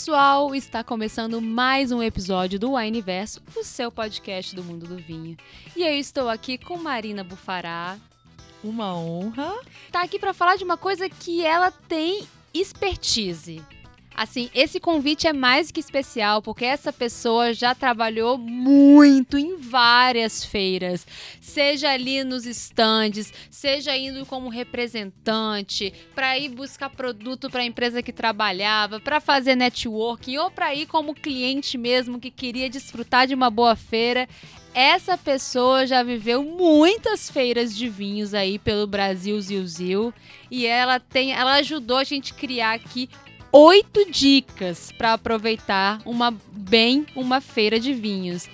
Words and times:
pessoal, 0.00 0.54
está 0.54 0.82
começando 0.82 1.42
mais 1.42 1.92
um 1.92 2.02
episódio 2.02 2.58
do 2.58 2.72
Wineverso, 2.72 3.42
o 3.54 3.62
seu 3.62 3.92
podcast 3.92 4.56
do 4.56 4.64
mundo 4.64 4.86
do 4.86 4.96
vinho. 4.96 5.36
E 5.76 5.82
eu 5.82 5.92
estou 5.92 6.30
aqui 6.30 6.56
com 6.56 6.78
Marina 6.78 7.22
Bufará. 7.22 7.98
Uma 8.64 8.96
honra. 8.96 9.54
Tá 9.92 10.00
aqui 10.00 10.18
para 10.18 10.32
falar 10.32 10.56
de 10.56 10.64
uma 10.64 10.78
coisa 10.78 11.06
que 11.06 11.44
ela 11.44 11.70
tem 11.70 12.26
expertise. 12.54 13.62
Assim, 14.20 14.50
esse 14.54 14.78
convite 14.78 15.26
é 15.26 15.32
mais 15.32 15.70
que 15.70 15.80
especial 15.80 16.42
porque 16.42 16.66
essa 16.66 16.92
pessoa 16.92 17.54
já 17.54 17.74
trabalhou 17.74 18.36
muito 18.36 19.38
em 19.38 19.56
várias 19.56 20.44
feiras, 20.44 21.06
seja 21.40 21.88
ali 21.88 22.22
nos 22.22 22.44
estandes, 22.44 23.32
seja 23.50 23.96
indo 23.96 24.26
como 24.26 24.50
representante, 24.50 25.94
para 26.14 26.36
ir 26.36 26.50
buscar 26.50 26.90
produto 26.90 27.48
para 27.48 27.62
a 27.62 27.64
empresa 27.64 28.02
que 28.02 28.12
trabalhava, 28.12 29.00
para 29.00 29.22
fazer 29.22 29.54
networking 29.54 30.36
ou 30.36 30.50
para 30.50 30.74
ir 30.74 30.84
como 30.84 31.14
cliente 31.14 31.78
mesmo 31.78 32.20
que 32.20 32.30
queria 32.30 32.68
desfrutar 32.68 33.26
de 33.26 33.34
uma 33.34 33.48
boa 33.48 33.74
feira. 33.74 34.28
Essa 34.74 35.16
pessoa 35.16 35.86
já 35.86 36.02
viveu 36.02 36.44
muitas 36.44 37.30
feiras 37.30 37.74
de 37.74 37.88
vinhos 37.88 38.34
aí 38.34 38.58
pelo 38.58 38.86
Brasil 38.86 39.40
Zil 39.40 39.66
Zil 39.66 40.14
e 40.50 40.66
ela 40.66 41.00
tem, 41.00 41.32
ela 41.32 41.54
ajudou 41.54 41.96
a 41.96 42.04
gente 42.04 42.34
criar 42.34 42.74
aqui 42.74 43.08
oito 43.52 44.10
dicas 44.10 44.92
para 44.92 45.14
aproveitar 45.14 46.00
uma 46.04 46.30
bem 46.52 47.06
uma 47.16 47.40
feira 47.40 47.80
de 47.80 47.92
vinhos. 47.92 48.48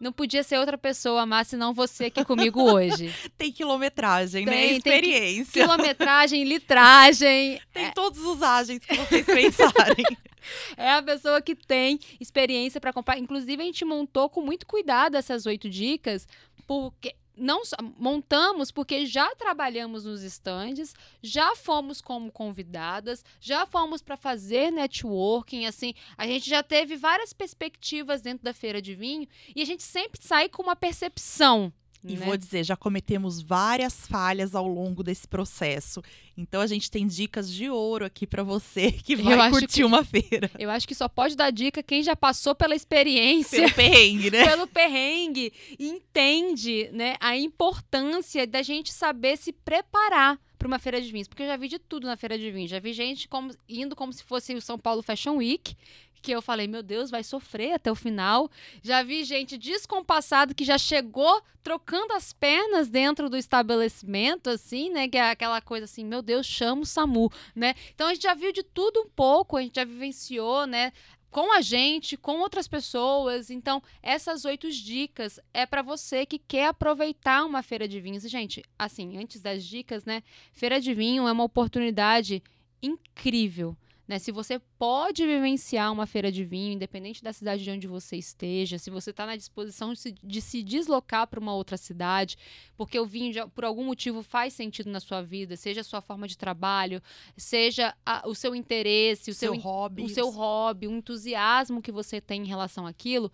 Não 0.00 0.12
podia 0.12 0.42
ser 0.42 0.58
outra 0.58 0.76
pessoa, 0.76 1.24
mas 1.24 1.46
senão 1.46 1.72
você 1.72 2.06
aqui 2.06 2.24
comigo 2.24 2.60
hoje. 2.60 3.14
tem 3.38 3.52
quilometragem, 3.52 4.44
né? 4.44 4.50
tem, 4.50 4.70
né? 4.70 4.76
Experiência. 4.78 5.52
Tem 5.52 5.62
quilometragem, 5.62 6.42
litragem. 6.42 7.60
Tem 7.72 7.84
é... 7.84 7.90
todos 7.92 8.20
os 8.20 8.42
agentes 8.42 8.88
que 8.88 8.96
vocês 8.96 9.24
pensarem. 9.24 10.04
é 10.76 10.90
a 10.90 11.02
pessoa 11.02 11.40
que 11.40 11.54
tem 11.54 12.00
experiência 12.18 12.80
para 12.80 12.92
comprar. 12.92 13.16
Inclusive, 13.16 13.62
a 13.62 13.64
gente 13.64 13.84
montou 13.84 14.28
com 14.28 14.40
muito 14.40 14.66
cuidado 14.66 15.16
essas 15.16 15.46
oito 15.46 15.70
dicas, 15.70 16.26
porque 16.66 17.14
não 17.36 17.62
montamos 17.98 18.70
porque 18.70 19.06
já 19.06 19.34
trabalhamos 19.36 20.04
nos 20.04 20.22
estandes, 20.22 20.94
já 21.22 21.54
fomos 21.56 22.00
como 22.00 22.30
convidadas, 22.30 23.24
já 23.40 23.66
fomos 23.66 24.02
para 24.02 24.16
fazer 24.16 24.70
networking, 24.70 25.66
assim, 25.66 25.94
a 26.16 26.26
gente 26.26 26.48
já 26.48 26.62
teve 26.62 26.96
várias 26.96 27.32
perspectivas 27.32 28.20
dentro 28.20 28.44
da 28.44 28.52
feira 28.52 28.80
de 28.80 28.94
vinho 28.94 29.26
e 29.54 29.62
a 29.62 29.64
gente 29.64 29.82
sempre 29.82 30.20
sai 30.22 30.48
com 30.48 30.62
uma 30.62 30.76
percepção 30.76 31.72
e 32.04 32.16
né? 32.16 32.26
vou 32.26 32.36
dizer, 32.36 32.64
já 32.64 32.76
cometemos 32.76 33.40
várias 33.40 34.06
falhas 34.06 34.54
ao 34.54 34.66
longo 34.66 35.04
desse 35.04 35.28
processo. 35.28 36.02
Então 36.36 36.60
a 36.60 36.66
gente 36.66 36.90
tem 36.90 37.06
dicas 37.06 37.50
de 37.50 37.68
ouro 37.68 38.04
aqui 38.04 38.26
para 38.26 38.42
você 38.42 38.90
que 39.04 39.16
vai 39.16 39.50
curtir 39.50 39.66
que, 39.66 39.84
uma 39.84 40.04
feira. 40.04 40.50
Eu 40.58 40.70
acho 40.70 40.88
que 40.88 40.94
só 40.94 41.08
pode 41.08 41.36
dar 41.36 41.50
dica 41.50 41.82
quem 41.82 42.02
já 42.02 42.16
passou 42.16 42.54
pela 42.54 42.74
experiência. 42.74 43.62
Pelo 43.62 43.74
perrengue, 43.74 44.30
né? 44.30 44.44
pelo 44.48 44.66
perrengue. 44.66 45.52
entende 45.78 46.88
né, 46.92 47.16
a 47.20 47.36
importância 47.36 48.46
da 48.46 48.62
gente 48.62 48.92
saber 48.92 49.36
se 49.36 49.52
preparar 49.52 50.38
para 50.58 50.68
uma 50.68 50.78
feira 50.78 51.00
de 51.00 51.10
vinhos, 51.10 51.26
porque 51.26 51.42
eu 51.42 51.48
já 51.48 51.56
vi 51.56 51.66
de 51.66 51.78
tudo 51.78 52.06
na 52.06 52.16
feira 52.16 52.38
de 52.38 52.50
vinhos. 52.50 52.70
Já 52.70 52.78
vi 52.78 52.92
gente 52.92 53.26
como, 53.26 53.52
indo 53.68 53.96
como 53.96 54.12
se 54.12 54.22
fosse 54.22 54.54
o 54.54 54.60
São 54.60 54.78
Paulo 54.78 55.02
Fashion 55.02 55.36
Week, 55.36 55.76
que 56.22 56.30
eu 56.30 56.40
falei, 56.40 56.68
meu 56.68 56.82
Deus, 56.82 57.10
vai 57.10 57.24
sofrer 57.24 57.72
até 57.72 57.90
o 57.90 57.96
final. 57.96 58.48
Já 58.80 59.02
vi 59.02 59.24
gente 59.24 59.58
descompassada 59.58 60.54
que 60.54 60.64
já 60.64 60.78
chegou 60.78 61.42
trocando 61.62 62.12
as 62.14 62.32
pernas 62.32 62.88
dentro 62.88 63.28
do 63.28 63.36
estabelecimento, 63.36 64.48
assim, 64.48 64.88
né? 64.90 65.08
Que 65.08 65.18
é 65.18 65.30
aquela 65.30 65.60
coisa 65.60 65.84
assim, 65.84 66.04
meu 66.04 66.21
Deus, 66.22 66.46
chama 66.46 66.82
o 66.82 66.86
SAMU, 66.86 67.30
né? 67.54 67.74
Então 67.94 68.08
a 68.08 68.14
gente 68.14 68.22
já 68.22 68.34
viu 68.34 68.52
de 68.52 68.62
tudo 68.62 69.00
um 69.00 69.08
pouco, 69.08 69.56
a 69.56 69.62
gente 69.62 69.76
já 69.76 69.84
vivenciou, 69.84 70.66
né? 70.66 70.92
com 71.32 71.50
a 71.50 71.62
gente, 71.62 72.14
com 72.14 72.40
outras 72.40 72.68
pessoas. 72.68 73.48
Então, 73.48 73.82
essas 74.02 74.44
oito 74.44 74.70
dicas 74.70 75.40
é 75.52 75.64
para 75.64 75.80
você 75.80 76.26
que 76.26 76.38
quer 76.38 76.66
aproveitar 76.66 77.46
uma 77.46 77.62
feira 77.62 77.88
de 77.88 77.98
vinhos. 77.98 78.22
Gente, 78.24 78.62
assim, 78.78 79.16
antes 79.16 79.40
das 79.40 79.64
dicas, 79.64 80.04
né? 80.04 80.22
Feira 80.52 80.78
de 80.78 80.92
vinho 80.92 81.26
é 81.26 81.32
uma 81.32 81.42
oportunidade 81.42 82.42
incrível 82.82 83.74
né? 84.12 84.18
Se 84.18 84.30
você 84.30 84.58
pode 84.78 85.24
vivenciar 85.24 85.90
uma 85.90 86.06
feira 86.06 86.30
de 86.30 86.44
vinho, 86.44 86.74
independente 86.74 87.22
da 87.22 87.32
cidade 87.32 87.64
de 87.64 87.70
onde 87.70 87.86
você 87.86 88.16
esteja, 88.16 88.78
se 88.78 88.90
você 88.90 89.08
está 89.08 89.24
na 89.24 89.36
disposição 89.36 89.94
de 89.94 89.98
se, 89.98 90.12
de 90.22 90.40
se 90.42 90.62
deslocar 90.62 91.26
para 91.26 91.40
uma 91.40 91.54
outra 91.54 91.78
cidade, 91.78 92.36
porque 92.76 93.00
o 93.00 93.06
vinho, 93.06 93.32
já, 93.32 93.48
por 93.48 93.64
algum 93.64 93.84
motivo, 93.84 94.22
faz 94.22 94.52
sentido 94.52 94.90
na 94.90 95.00
sua 95.00 95.22
vida, 95.22 95.56
seja 95.56 95.80
a 95.80 95.84
sua 95.84 96.02
forma 96.02 96.28
de 96.28 96.36
trabalho, 96.36 97.00
seja 97.38 97.94
a, 98.04 98.28
o 98.28 98.34
seu 98.34 98.54
interesse, 98.54 99.30
o 99.30 99.34
seu, 99.34 99.54
seu 99.54 99.62
hobby, 99.62 100.02
o 100.02 100.08
seu 100.10 100.28
hobby, 100.28 100.86
o 100.86 100.92
entusiasmo 100.92 101.80
que 101.80 101.90
você 101.90 102.20
tem 102.20 102.42
em 102.42 102.46
relação 102.46 102.86
àquilo, 102.86 103.32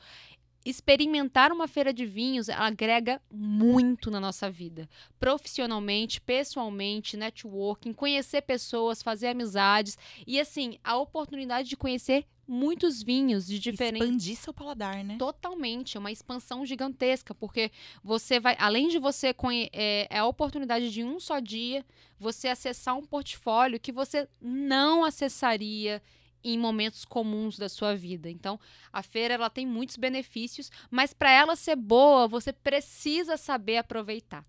experimentar 0.68 1.50
uma 1.50 1.66
feira 1.66 1.92
de 1.92 2.04
vinhos 2.04 2.48
agrega 2.48 3.20
muito 3.30 4.10
na 4.10 4.20
nossa 4.20 4.50
vida. 4.50 4.88
Profissionalmente, 5.18 6.20
pessoalmente, 6.20 7.16
networking, 7.16 7.92
conhecer 7.92 8.42
pessoas, 8.42 9.02
fazer 9.02 9.28
amizades 9.28 9.96
e 10.26 10.38
assim, 10.38 10.78
a 10.84 10.96
oportunidade 10.96 11.68
de 11.68 11.76
conhecer 11.76 12.26
muitos 12.46 13.02
vinhos 13.02 13.46
de 13.46 13.58
diferentes. 13.58 14.06
Expandir 14.06 14.36
seu 14.36 14.54
paladar, 14.54 15.04
né? 15.04 15.16
Totalmente, 15.18 15.96
é 15.96 16.00
uma 16.00 16.12
expansão 16.12 16.64
gigantesca, 16.64 17.34
porque 17.34 17.70
você 18.02 18.40
vai, 18.40 18.56
além 18.58 18.88
de 18.88 18.98
você 18.98 19.34
conhecer, 19.34 19.70
é, 19.72 20.06
é 20.10 20.18
a 20.18 20.26
oportunidade 20.26 20.90
de 20.90 21.04
um 21.04 21.20
só 21.20 21.40
dia 21.40 21.84
você 22.18 22.48
acessar 22.48 22.96
um 22.96 23.04
portfólio 23.04 23.78
que 23.78 23.92
você 23.92 24.28
não 24.40 25.04
acessaria 25.04 26.02
em 26.42 26.58
momentos 26.58 27.04
comuns 27.04 27.58
da 27.58 27.68
sua 27.68 27.94
vida. 27.94 28.30
Então, 28.30 28.58
a 28.92 29.02
feira 29.02 29.34
ela 29.34 29.50
tem 29.50 29.66
muitos 29.66 29.96
benefícios, 29.96 30.70
mas 30.90 31.12
para 31.12 31.30
ela 31.30 31.56
ser 31.56 31.76
boa, 31.76 32.28
você 32.28 32.52
precisa 32.52 33.36
saber 33.36 33.78
aproveitar. 33.78 34.44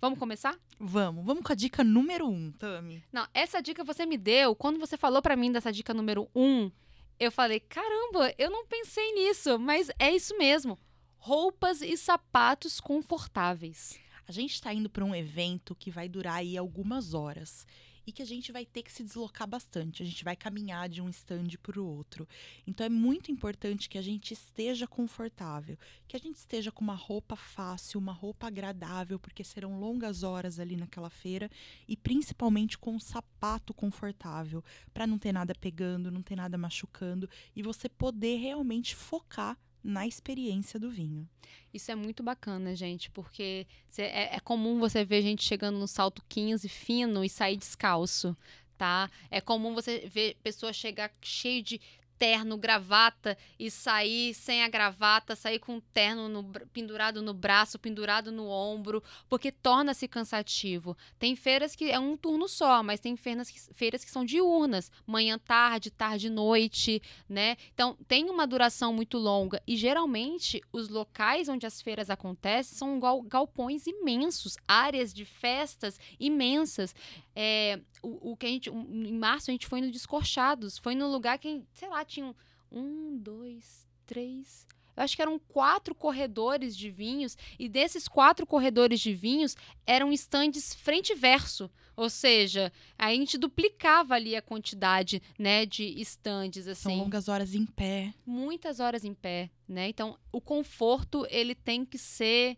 Vamos 0.00 0.18
começar? 0.18 0.58
Vamos. 0.78 1.24
Vamos 1.24 1.42
com 1.42 1.52
a 1.52 1.56
dica 1.56 1.82
número 1.82 2.28
um, 2.28 2.52
Tami. 2.52 3.02
Não, 3.10 3.26
essa 3.32 3.62
dica 3.62 3.82
você 3.82 4.04
me 4.04 4.18
deu. 4.18 4.54
Quando 4.54 4.78
você 4.78 4.96
falou 4.98 5.22
para 5.22 5.36
mim 5.36 5.50
dessa 5.50 5.72
dica 5.72 5.94
número 5.94 6.28
um, 6.34 6.70
eu 7.18 7.32
falei: 7.32 7.60
caramba, 7.60 8.34
eu 8.36 8.50
não 8.50 8.66
pensei 8.66 9.12
nisso, 9.14 9.58
mas 9.58 9.90
é 9.98 10.14
isso 10.14 10.36
mesmo. 10.36 10.78
Roupas 11.16 11.80
e 11.80 11.96
sapatos 11.96 12.80
confortáveis. 12.80 13.98
A 14.28 14.32
gente 14.32 14.54
está 14.54 14.72
indo 14.74 14.90
para 14.90 15.04
um 15.04 15.14
evento 15.14 15.74
que 15.74 15.90
vai 15.90 16.08
durar 16.08 16.36
aí 16.36 16.56
algumas 16.56 17.14
horas 17.14 17.66
e 18.06 18.12
que 18.12 18.22
a 18.22 18.26
gente 18.26 18.52
vai 18.52 18.64
ter 18.64 18.82
que 18.82 18.92
se 18.92 19.02
deslocar 19.02 19.48
bastante. 19.48 20.02
A 20.02 20.06
gente 20.06 20.24
vai 20.24 20.36
caminhar 20.36 20.88
de 20.88 21.00
um 21.00 21.08
stand 21.08 21.48
para 21.62 21.80
o 21.80 21.86
outro. 21.86 22.26
Então 22.66 22.84
é 22.84 22.88
muito 22.88 23.30
importante 23.30 23.88
que 23.88 23.98
a 23.98 24.02
gente 24.02 24.32
esteja 24.32 24.86
confortável, 24.86 25.78
que 26.06 26.16
a 26.16 26.20
gente 26.20 26.36
esteja 26.36 26.70
com 26.70 26.82
uma 26.82 26.94
roupa 26.94 27.36
fácil, 27.36 28.00
uma 28.00 28.12
roupa 28.12 28.46
agradável, 28.46 29.18
porque 29.18 29.44
serão 29.44 29.78
longas 29.78 30.22
horas 30.22 30.58
ali 30.58 30.76
naquela 30.76 31.10
feira 31.10 31.50
e 31.88 31.96
principalmente 31.96 32.78
com 32.78 32.92
um 32.92 33.00
sapato 33.00 33.72
confortável, 33.72 34.62
para 34.92 35.06
não 35.06 35.18
ter 35.18 35.32
nada 35.32 35.54
pegando, 35.54 36.10
não 36.10 36.22
ter 36.22 36.36
nada 36.36 36.58
machucando 36.58 37.28
e 37.54 37.62
você 37.62 37.88
poder 37.88 38.36
realmente 38.36 38.94
focar 38.94 39.58
na 39.84 40.06
experiência 40.06 40.80
do 40.80 40.90
vinho. 40.90 41.28
Isso 41.72 41.92
é 41.92 41.94
muito 41.94 42.22
bacana, 42.22 42.74
gente, 42.74 43.10
porque 43.10 43.66
é, 43.98 44.36
é 44.36 44.40
comum 44.40 44.78
você 44.78 45.04
ver 45.04 45.22
gente 45.22 45.44
chegando 45.44 45.78
no 45.78 45.86
salto 45.86 46.24
15 46.28 46.68
fino 46.68 47.22
e 47.22 47.28
sair 47.28 47.56
descalço 47.56 48.36
tá? 48.76 49.10
É 49.30 49.40
comum 49.40 49.74
você 49.74 50.06
ver 50.06 50.36
pessoas 50.42 50.76
chegar 50.76 51.12
cheio 51.22 51.62
de 51.62 51.80
terno, 52.18 52.56
gravata 52.56 53.36
e 53.58 53.70
sair 53.70 54.34
sem 54.34 54.62
a 54.62 54.68
gravata, 54.68 55.36
sair 55.36 55.58
com 55.58 55.76
o 55.76 55.80
terno 55.80 56.28
no, 56.28 56.44
pendurado 56.72 57.22
no 57.22 57.34
braço, 57.34 57.78
pendurado 57.78 58.30
no 58.30 58.48
ombro, 58.48 59.02
porque 59.28 59.50
torna-se 59.50 60.08
cansativo. 60.08 60.96
Tem 61.18 61.36
feiras 61.36 61.74
que 61.74 61.90
é 61.90 61.98
um 61.98 62.16
turno 62.16 62.48
só, 62.48 62.82
mas 62.82 63.00
tem 63.00 63.16
feiras 63.16 63.50
que, 63.50 63.60
feiras 63.74 64.04
que 64.04 64.10
são 64.10 64.24
diurnas, 64.24 64.90
manhã, 65.06 65.38
tarde, 65.38 65.90
tarde, 65.90 66.30
noite, 66.30 67.02
né? 67.28 67.56
Então 67.72 67.96
tem 68.08 68.30
uma 68.30 68.46
duração 68.46 68.92
muito 68.92 69.18
longa 69.18 69.62
e 69.66 69.76
geralmente 69.76 70.60
os 70.72 70.88
locais 70.88 71.48
onde 71.48 71.66
as 71.66 71.80
feiras 71.80 72.10
acontecem 72.10 72.76
são 72.76 72.98
gal 72.98 73.22
galpões 73.22 73.86
imensos, 73.86 74.56
áreas 74.66 75.12
de 75.12 75.24
festas 75.24 75.98
imensas. 76.18 76.94
É, 77.34 77.80
o, 78.04 78.32
o 78.32 78.36
que 78.36 78.46
a 78.46 78.48
gente, 78.48 78.70
em 78.70 79.18
março 79.18 79.50
a 79.50 79.52
gente 79.52 79.66
foi 79.66 79.80
no 79.80 79.90
Descorchados, 79.90 80.78
foi 80.78 80.94
no 80.94 81.10
lugar 81.10 81.38
que, 81.38 81.62
sei 81.72 81.88
lá, 81.88 82.04
tinham 82.04 82.34
um, 82.70 83.16
dois, 83.16 83.86
três. 84.06 84.66
Eu 84.96 85.02
acho 85.02 85.16
que 85.16 85.22
eram 85.22 85.38
quatro 85.38 85.94
corredores 85.94 86.76
de 86.76 86.90
vinhos, 86.90 87.36
e 87.58 87.68
desses 87.68 88.06
quatro 88.06 88.46
corredores 88.46 89.00
de 89.00 89.12
vinhos 89.12 89.56
eram 89.86 90.12
estandes 90.12 90.74
frente 90.74 91.12
e 91.12 91.16
verso. 91.16 91.70
Ou 91.96 92.10
seja, 92.10 92.72
a 92.98 93.10
gente 93.10 93.38
duplicava 93.38 94.14
ali 94.14 94.34
a 94.34 94.42
quantidade 94.42 95.22
né, 95.38 95.64
de 95.64 95.84
estandes. 96.00 96.66
Assim. 96.66 96.90
São 96.90 96.98
longas 96.98 97.28
horas 97.28 97.54
em 97.54 97.66
pé. 97.66 98.12
Muitas 98.26 98.80
horas 98.80 99.04
em 99.04 99.14
pé. 99.14 99.50
Né? 99.66 99.88
Então, 99.88 100.18
o 100.32 100.40
conforto 100.40 101.26
ele 101.30 101.54
tem 101.54 101.84
que 101.84 101.98
ser 101.98 102.56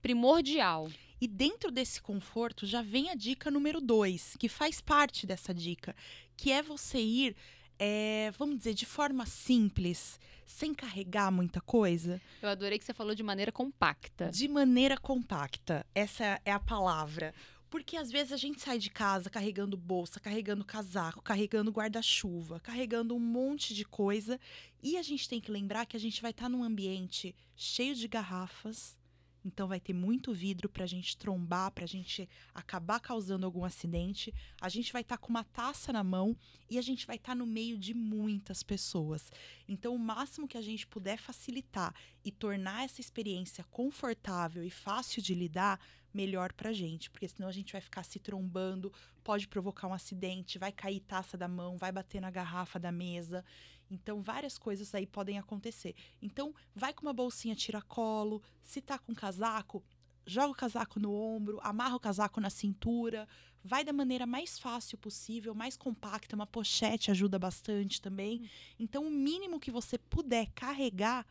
primordial. 0.00 0.88
E 1.20 1.26
dentro 1.26 1.70
desse 1.70 2.00
conforto 2.00 2.66
já 2.66 2.82
vem 2.82 3.10
a 3.10 3.14
dica 3.14 3.50
número 3.50 3.80
dois, 3.80 4.36
que 4.38 4.48
faz 4.48 4.80
parte 4.80 5.26
dessa 5.26 5.52
dica, 5.52 5.94
que 6.36 6.52
é 6.52 6.62
você 6.62 7.00
ir, 7.00 7.36
é, 7.78 8.32
vamos 8.38 8.58
dizer, 8.58 8.74
de 8.74 8.86
forma 8.86 9.26
simples, 9.26 10.20
sem 10.46 10.72
carregar 10.72 11.30
muita 11.30 11.60
coisa. 11.60 12.20
Eu 12.40 12.48
adorei 12.48 12.78
que 12.78 12.84
você 12.84 12.94
falou 12.94 13.14
de 13.14 13.22
maneira 13.22 13.52
compacta. 13.52 14.30
De 14.30 14.48
maneira 14.48 14.96
compacta, 14.96 15.84
essa 15.94 16.40
é 16.44 16.52
a 16.52 16.60
palavra. 16.60 17.34
Porque 17.70 17.98
às 17.98 18.10
vezes 18.10 18.32
a 18.32 18.36
gente 18.36 18.60
sai 18.62 18.78
de 18.78 18.88
casa 18.88 19.28
carregando 19.28 19.76
bolsa, 19.76 20.18
carregando 20.18 20.64
casaco, 20.64 21.20
carregando 21.20 21.70
guarda-chuva, 21.70 22.60
carregando 22.60 23.14
um 23.14 23.20
monte 23.20 23.74
de 23.74 23.84
coisa. 23.84 24.40
E 24.82 24.96
a 24.96 25.02
gente 25.02 25.28
tem 25.28 25.38
que 25.38 25.50
lembrar 25.50 25.84
que 25.84 25.96
a 25.96 26.00
gente 26.00 26.22
vai 26.22 26.30
estar 26.30 26.48
num 26.48 26.64
ambiente 26.64 27.36
cheio 27.54 27.94
de 27.94 28.08
garrafas, 28.08 28.96
então 29.48 29.66
vai 29.66 29.80
ter 29.80 29.94
muito 29.94 30.32
vidro 30.32 30.68
para 30.68 30.84
a 30.84 30.86
gente 30.86 31.16
trombar, 31.16 31.72
para 31.72 31.84
a 31.84 31.88
gente 31.88 32.28
acabar 32.54 33.00
causando 33.00 33.46
algum 33.46 33.64
acidente. 33.64 34.32
A 34.60 34.68
gente 34.68 34.92
vai 34.92 35.00
estar 35.00 35.16
tá 35.16 35.20
com 35.20 35.30
uma 35.30 35.42
taça 35.42 35.92
na 35.92 36.04
mão 36.04 36.36
e 36.70 36.78
a 36.78 36.82
gente 36.82 37.06
vai 37.06 37.16
estar 37.16 37.32
tá 37.32 37.34
no 37.34 37.46
meio 37.46 37.78
de 37.78 37.94
muitas 37.94 38.62
pessoas. 38.62 39.32
Então 39.66 39.94
o 39.94 39.98
máximo 39.98 40.46
que 40.46 40.58
a 40.58 40.62
gente 40.62 40.86
puder 40.86 41.18
facilitar 41.18 41.94
e 42.22 42.30
tornar 42.30 42.84
essa 42.84 43.00
experiência 43.00 43.64
confortável 43.70 44.62
e 44.62 44.70
fácil 44.70 45.22
de 45.22 45.34
lidar, 45.34 45.80
melhor 46.12 46.52
para 46.52 46.70
a 46.70 46.72
gente, 46.72 47.10
porque 47.10 47.28
senão 47.28 47.48
a 47.48 47.52
gente 47.52 47.72
vai 47.72 47.80
ficar 47.80 48.02
se 48.02 48.18
trombando, 48.18 48.92
pode 49.22 49.46
provocar 49.46 49.86
um 49.86 49.92
acidente, 49.92 50.58
vai 50.58 50.72
cair 50.72 51.00
taça 51.00 51.36
da 51.36 51.48
mão, 51.48 51.76
vai 51.76 51.92
bater 51.92 52.20
na 52.20 52.30
garrafa 52.30 52.78
da 52.78 52.90
mesa. 52.90 53.44
Então, 53.90 54.22
várias 54.22 54.58
coisas 54.58 54.94
aí 54.94 55.06
podem 55.06 55.38
acontecer. 55.38 55.94
Então, 56.20 56.54
vai 56.74 56.92
com 56.92 57.02
uma 57.02 57.12
bolsinha 57.12 57.54
tiracolo, 57.54 58.42
se 58.62 58.80
tá 58.80 58.98
com 58.98 59.14
casaco, 59.14 59.82
joga 60.26 60.52
o 60.52 60.54
casaco 60.54 61.00
no 61.00 61.12
ombro, 61.12 61.58
amarra 61.62 61.96
o 61.96 62.00
casaco 62.00 62.40
na 62.40 62.50
cintura, 62.50 63.26
vai 63.64 63.84
da 63.84 63.92
maneira 63.92 64.26
mais 64.26 64.58
fácil 64.58 64.98
possível, 64.98 65.54
mais 65.54 65.76
compacta, 65.76 66.36
uma 66.36 66.46
pochete 66.46 67.10
ajuda 67.10 67.38
bastante 67.38 68.00
também. 68.00 68.42
Hum. 68.42 68.48
Então, 68.78 69.06
o 69.06 69.10
mínimo 69.10 69.58
que 69.58 69.70
você 69.70 69.96
puder 69.98 70.50
carregar, 70.54 71.26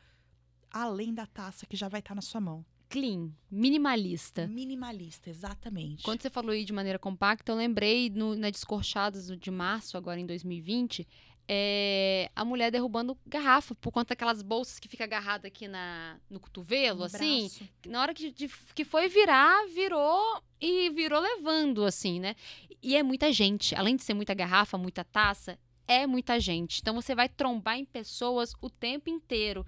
além 0.72 1.14
da 1.14 1.26
taça 1.26 1.66
que 1.66 1.78
já 1.78 1.88
vai 1.88 2.00
estar 2.00 2.10
tá 2.10 2.16
na 2.16 2.22
sua 2.22 2.42
mão. 2.42 2.66
Clean, 2.90 3.32
minimalista. 3.52 4.48
Minimalista, 4.48 5.30
exatamente. 5.30 6.04
Quando 6.04 6.22
você 6.22 6.30
falou 6.30 6.52
aí 6.52 6.64
de 6.64 6.72
maneira 6.72 6.98
compacta, 6.98 7.52
eu 7.52 7.56
lembrei 7.56 8.10
no, 8.10 8.34
na 8.36 8.50
Descorchadas 8.50 9.28
de 9.28 9.52
março, 9.52 9.98
agora 9.98 10.20
em 10.20 10.26
2020, 10.26 11.06
é, 11.50 12.30
a 12.36 12.44
mulher 12.44 12.70
derrubando 12.72 13.18
garrafa 13.26 13.74
por 13.76 13.92
conta 13.92 14.10
daquelas 14.10 14.42
bolsas 14.42 14.80
que 14.80 14.88
fica 14.88 15.06
agarrada 15.06 15.48
aqui 15.48 15.68
na, 15.68 16.18
no 16.30 16.40
cotovelo, 16.40 17.00
no 17.00 17.06
assim. 17.06 17.44
Braço. 17.44 17.70
Na 17.88 18.02
hora 18.02 18.14
que, 18.14 18.32
de, 18.32 18.50
que 18.76 18.84
foi 18.84 19.08
virar, 19.08 19.66
virou 19.68 20.42
e 20.60 20.90
virou 20.90 21.22
levando, 21.22 21.86
assim, 21.86 22.20
né? 22.20 22.36
E 22.84 22.96
é 22.96 23.04
muita 23.04 23.32
gente. 23.32 23.74
Além 23.76 23.96
de 23.96 24.04
ser 24.04 24.14
muita 24.14 24.34
garrafa, 24.34 24.78
muita 24.78 25.06
taça, 25.06 25.58
é 25.88 26.06
muita 26.06 26.40
gente. 26.40 26.80
Então 26.82 26.94
você 26.94 27.16
vai 27.16 27.30
trombar 27.30 27.78
em 27.78 27.86
pessoas 27.86 28.54
o 28.62 28.70
tempo 28.70 29.10
inteiro. 29.10 29.66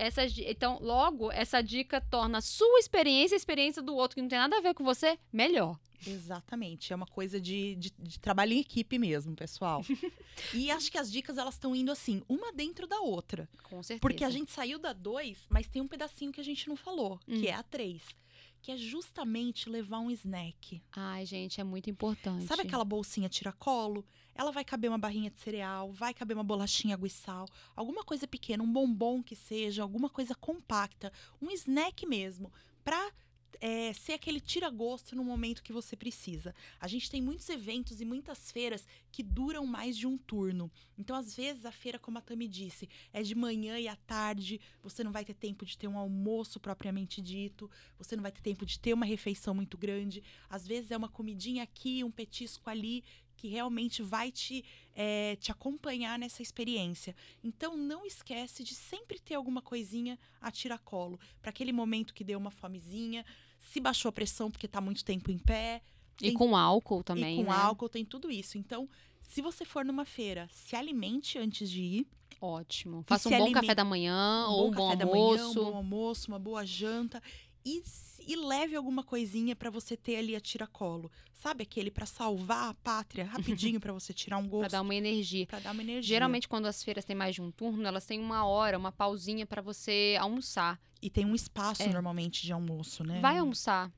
Essa, 0.00 0.24
então, 0.24 0.78
logo, 0.80 1.30
essa 1.30 1.60
dica 1.60 2.00
torna 2.00 2.38
a 2.38 2.40
sua 2.40 2.78
experiência, 2.78 3.34
a 3.34 3.36
experiência 3.36 3.82
do 3.82 3.94
outro 3.94 4.14
que 4.14 4.22
não 4.22 4.28
tem 4.28 4.38
nada 4.38 4.56
a 4.56 4.60
ver 4.60 4.72
com 4.72 4.82
você, 4.82 5.18
melhor. 5.30 5.78
Exatamente. 6.06 6.92
É 6.92 6.96
uma 6.96 7.06
coisa 7.06 7.38
de, 7.38 7.74
de, 7.74 7.92
de 7.98 8.18
trabalho 8.18 8.54
em 8.54 8.60
equipe 8.60 8.98
mesmo, 8.98 9.36
pessoal. 9.36 9.84
e 10.54 10.70
acho 10.70 10.90
que 10.90 10.96
as 10.96 11.12
dicas 11.12 11.36
elas 11.36 11.54
estão 11.54 11.76
indo 11.76 11.92
assim, 11.92 12.22
uma 12.26 12.50
dentro 12.50 12.86
da 12.86 13.00
outra. 13.00 13.46
Com 13.64 13.82
certeza. 13.82 14.00
Porque 14.00 14.24
a 14.24 14.30
gente 14.30 14.50
saiu 14.50 14.78
da 14.78 14.94
2, 14.94 15.46
mas 15.50 15.68
tem 15.68 15.82
um 15.82 15.88
pedacinho 15.88 16.32
que 16.32 16.40
a 16.40 16.44
gente 16.44 16.66
não 16.66 16.76
falou, 16.76 17.20
hum. 17.28 17.38
que 17.38 17.48
é 17.48 17.54
a 17.54 17.62
3 17.62 18.02
que 18.62 18.72
é 18.72 18.76
justamente 18.76 19.68
levar 19.68 20.00
um 20.00 20.10
snack. 20.10 20.82
Ai, 20.92 21.24
gente, 21.24 21.60
é 21.60 21.64
muito 21.64 21.88
importante. 21.88 22.46
Sabe 22.46 22.62
aquela 22.62 22.84
bolsinha 22.84 23.28
tiracolo? 23.28 24.04
Ela 24.34 24.50
vai 24.52 24.64
caber 24.64 24.90
uma 24.90 24.98
barrinha 24.98 25.30
de 25.30 25.40
cereal, 25.40 25.92
vai 25.92 26.14
caber 26.14 26.36
uma 26.36 26.44
bolachinha 26.44 26.94
água 26.94 27.06
e 27.06 27.10
sal, 27.10 27.46
alguma 27.74 28.04
coisa 28.04 28.26
pequena, 28.26 28.62
um 28.62 28.72
bombom 28.72 29.22
que 29.22 29.34
seja, 29.34 29.82
alguma 29.82 30.08
coisa 30.08 30.34
compacta, 30.34 31.12
um 31.40 31.50
snack 31.50 32.06
mesmo, 32.06 32.52
para 32.84 33.12
é, 33.60 33.92
ser 33.92 34.14
aquele 34.14 34.40
tira-gosto 34.40 35.16
no 35.16 35.24
momento 35.24 35.62
que 35.62 35.72
você 35.72 35.96
precisa. 35.96 36.54
A 36.80 36.86
gente 36.86 37.10
tem 37.10 37.20
muitos 37.22 37.48
eventos 37.48 38.00
e 38.00 38.04
muitas 38.04 38.50
feiras 38.50 38.86
que 39.10 39.22
duram 39.22 39.66
mais 39.66 39.96
de 39.96 40.06
um 40.06 40.16
turno. 40.16 40.70
Então, 40.98 41.16
às 41.16 41.34
vezes, 41.34 41.64
a 41.64 41.72
feira, 41.72 41.98
como 41.98 42.18
a 42.18 42.20
Tami 42.20 42.46
disse, 42.46 42.88
é 43.12 43.22
de 43.22 43.34
manhã 43.34 43.78
e 43.78 43.88
à 43.88 43.96
tarde, 43.96 44.60
você 44.82 45.02
não 45.02 45.12
vai 45.12 45.24
ter 45.24 45.34
tempo 45.34 45.64
de 45.64 45.76
ter 45.76 45.88
um 45.88 45.98
almoço 45.98 46.60
propriamente 46.60 47.20
dito, 47.20 47.70
você 47.98 48.16
não 48.16 48.22
vai 48.22 48.32
ter 48.32 48.42
tempo 48.42 48.66
de 48.66 48.78
ter 48.78 48.92
uma 48.92 49.06
refeição 49.06 49.54
muito 49.54 49.78
grande. 49.78 50.22
Às 50.48 50.66
vezes, 50.66 50.90
é 50.90 50.96
uma 50.96 51.08
comidinha 51.08 51.62
aqui, 51.62 52.04
um 52.04 52.10
petisco 52.10 52.68
ali, 52.68 53.02
que 53.40 53.48
realmente 53.48 54.02
vai 54.02 54.30
te, 54.30 54.62
é, 54.94 55.34
te 55.36 55.50
acompanhar 55.50 56.18
nessa 56.18 56.42
experiência. 56.42 57.16
Então, 57.42 57.74
não 57.74 58.04
esquece 58.04 58.62
de 58.62 58.74
sempre 58.74 59.18
ter 59.18 59.34
alguma 59.34 59.62
coisinha 59.62 60.18
a 60.42 60.50
tiracolo. 60.50 61.18
Para 61.40 61.48
aquele 61.48 61.72
momento 61.72 62.12
que 62.12 62.22
deu 62.22 62.38
uma 62.38 62.50
fomezinha, 62.50 63.24
se 63.58 63.80
baixou 63.80 64.10
a 64.10 64.12
pressão 64.12 64.50
porque 64.50 64.66
está 64.66 64.78
muito 64.78 65.02
tempo 65.02 65.30
em 65.30 65.38
pé. 65.38 65.80
E 66.20 66.32
com 66.32 66.54
álcool 66.54 67.02
também. 67.02 67.40
E 67.40 67.44
com 67.44 67.50
né? 67.50 67.56
álcool, 67.56 67.88
tem 67.88 68.04
tudo 68.04 68.30
isso. 68.30 68.58
Então, 68.58 68.86
se 69.22 69.40
você 69.40 69.64
for 69.64 69.86
numa 69.86 70.04
feira, 70.04 70.46
se 70.52 70.76
alimente 70.76 71.38
antes 71.38 71.70
de 71.70 71.80
ir. 71.80 72.06
Ótimo. 72.42 73.02
Faça 73.06 73.30
um 73.30 73.38
bom 73.38 73.52
café 73.52 73.74
da 73.74 73.84
manhã 73.84 74.46
um 74.48 74.52
ou 74.52 74.68
um 74.68 74.70
bom 74.70 74.90
almoço. 74.90 75.14
Manhã, 75.16 75.48
um 75.48 75.54
bom 75.54 75.76
almoço, 75.76 76.28
uma 76.30 76.38
boa 76.38 76.66
janta. 76.66 77.22
E, 77.64 77.82
e 78.26 78.36
leve 78.36 78.76
alguma 78.76 79.02
coisinha 79.02 79.54
para 79.54 79.70
você 79.70 79.96
ter 79.96 80.16
ali 80.16 80.34
a 80.34 80.40
tiracolo. 80.40 81.10
Sabe 81.32 81.62
aquele 81.62 81.90
para 81.90 82.06
salvar 82.06 82.70
a 82.70 82.74
pátria, 82.74 83.24
rapidinho 83.24 83.78
para 83.80 83.92
você 83.92 84.12
tirar 84.12 84.38
um 84.38 84.48
gosto. 84.48 84.68
para 84.68 84.78
dar 84.78 84.82
uma 84.82 84.94
energia. 84.94 85.46
Para 85.46 85.60
dar 85.60 85.72
uma 85.72 85.82
energia. 85.82 86.02
Geralmente 86.02 86.48
quando 86.48 86.66
as 86.66 86.82
feiras 86.82 87.04
têm 87.04 87.16
mais 87.16 87.34
de 87.34 87.42
um 87.42 87.50
turno, 87.50 87.86
elas 87.86 88.04
têm 88.04 88.20
uma 88.20 88.44
hora, 88.44 88.78
uma 88.78 88.92
pausinha 88.92 89.46
para 89.46 89.62
você 89.62 90.16
almoçar. 90.20 90.78
E 91.02 91.08
tem 91.08 91.24
um 91.24 91.34
espaço 91.34 91.82
é. 91.82 91.88
normalmente 91.88 92.42
de 92.42 92.52
almoço, 92.52 93.02
né? 93.02 93.20
Vai 93.20 93.38
almoçar. 93.38 93.90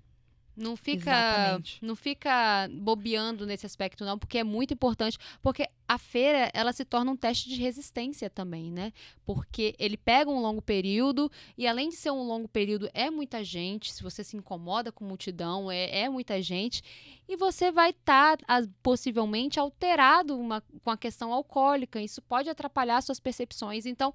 Não 0.54 0.76
fica, 0.76 1.60
não 1.80 1.96
fica 1.96 2.68
bobeando 2.70 3.46
nesse 3.46 3.64
aspecto 3.64 4.04
não, 4.04 4.18
porque 4.18 4.36
é 4.36 4.44
muito 4.44 4.74
importante, 4.74 5.16
porque 5.40 5.66
a 5.88 5.96
feira 5.96 6.50
ela 6.52 6.72
se 6.72 6.84
torna 6.84 7.10
um 7.10 7.16
teste 7.16 7.48
de 7.48 7.60
resistência 7.60 8.28
também, 8.28 8.70
né? 8.70 8.92
Porque 9.24 9.74
ele 9.78 9.96
pega 9.96 10.30
um 10.30 10.40
longo 10.40 10.60
período 10.60 11.30
e 11.56 11.66
além 11.66 11.88
de 11.88 11.96
ser 11.96 12.10
um 12.10 12.22
longo 12.22 12.48
período 12.48 12.90
é 12.92 13.10
muita 13.10 13.42
gente, 13.42 13.92
se 13.92 14.02
você 14.02 14.22
se 14.22 14.36
incomoda 14.36 14.92
com 14.92 15.04
multidão 15.04 15.70
é, 15.70 16.02
é 16.02 16.08
muita 16.08 16.40
gente 16.42 16.82
e 17.26 17.34
você 17.34 17.70
vai 17.70 17.90
estar 17.90 18.36
tá, 18.36 18.62
possivelmente 18.82 19.58
alterado 19.58 20.38
uma, 20.38 20.62
com 20.82 20.90
a 20.90 20.98
questão 20.98 21.32
alcoólica. 21.32 22.00
Isso 22.00 22.20
pode 22.20 22.50
atrapalhar 22.50 23.00
suas 23.00 23.18
percepções. 23.18 23.86
Então 23.86 24.12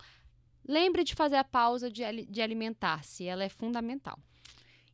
lembre 0.68 1.04
de 1.04 1.16
fazer 1.16 1.38
a 1.38 1.44
pausa 1.44 1.90
de, 1.90 2.04
de 2.26 2.42
alimentar-se, 2.42 3.26
ela 3.26 3.44
é 3.44 3.50
fundamental. 3.50 4.20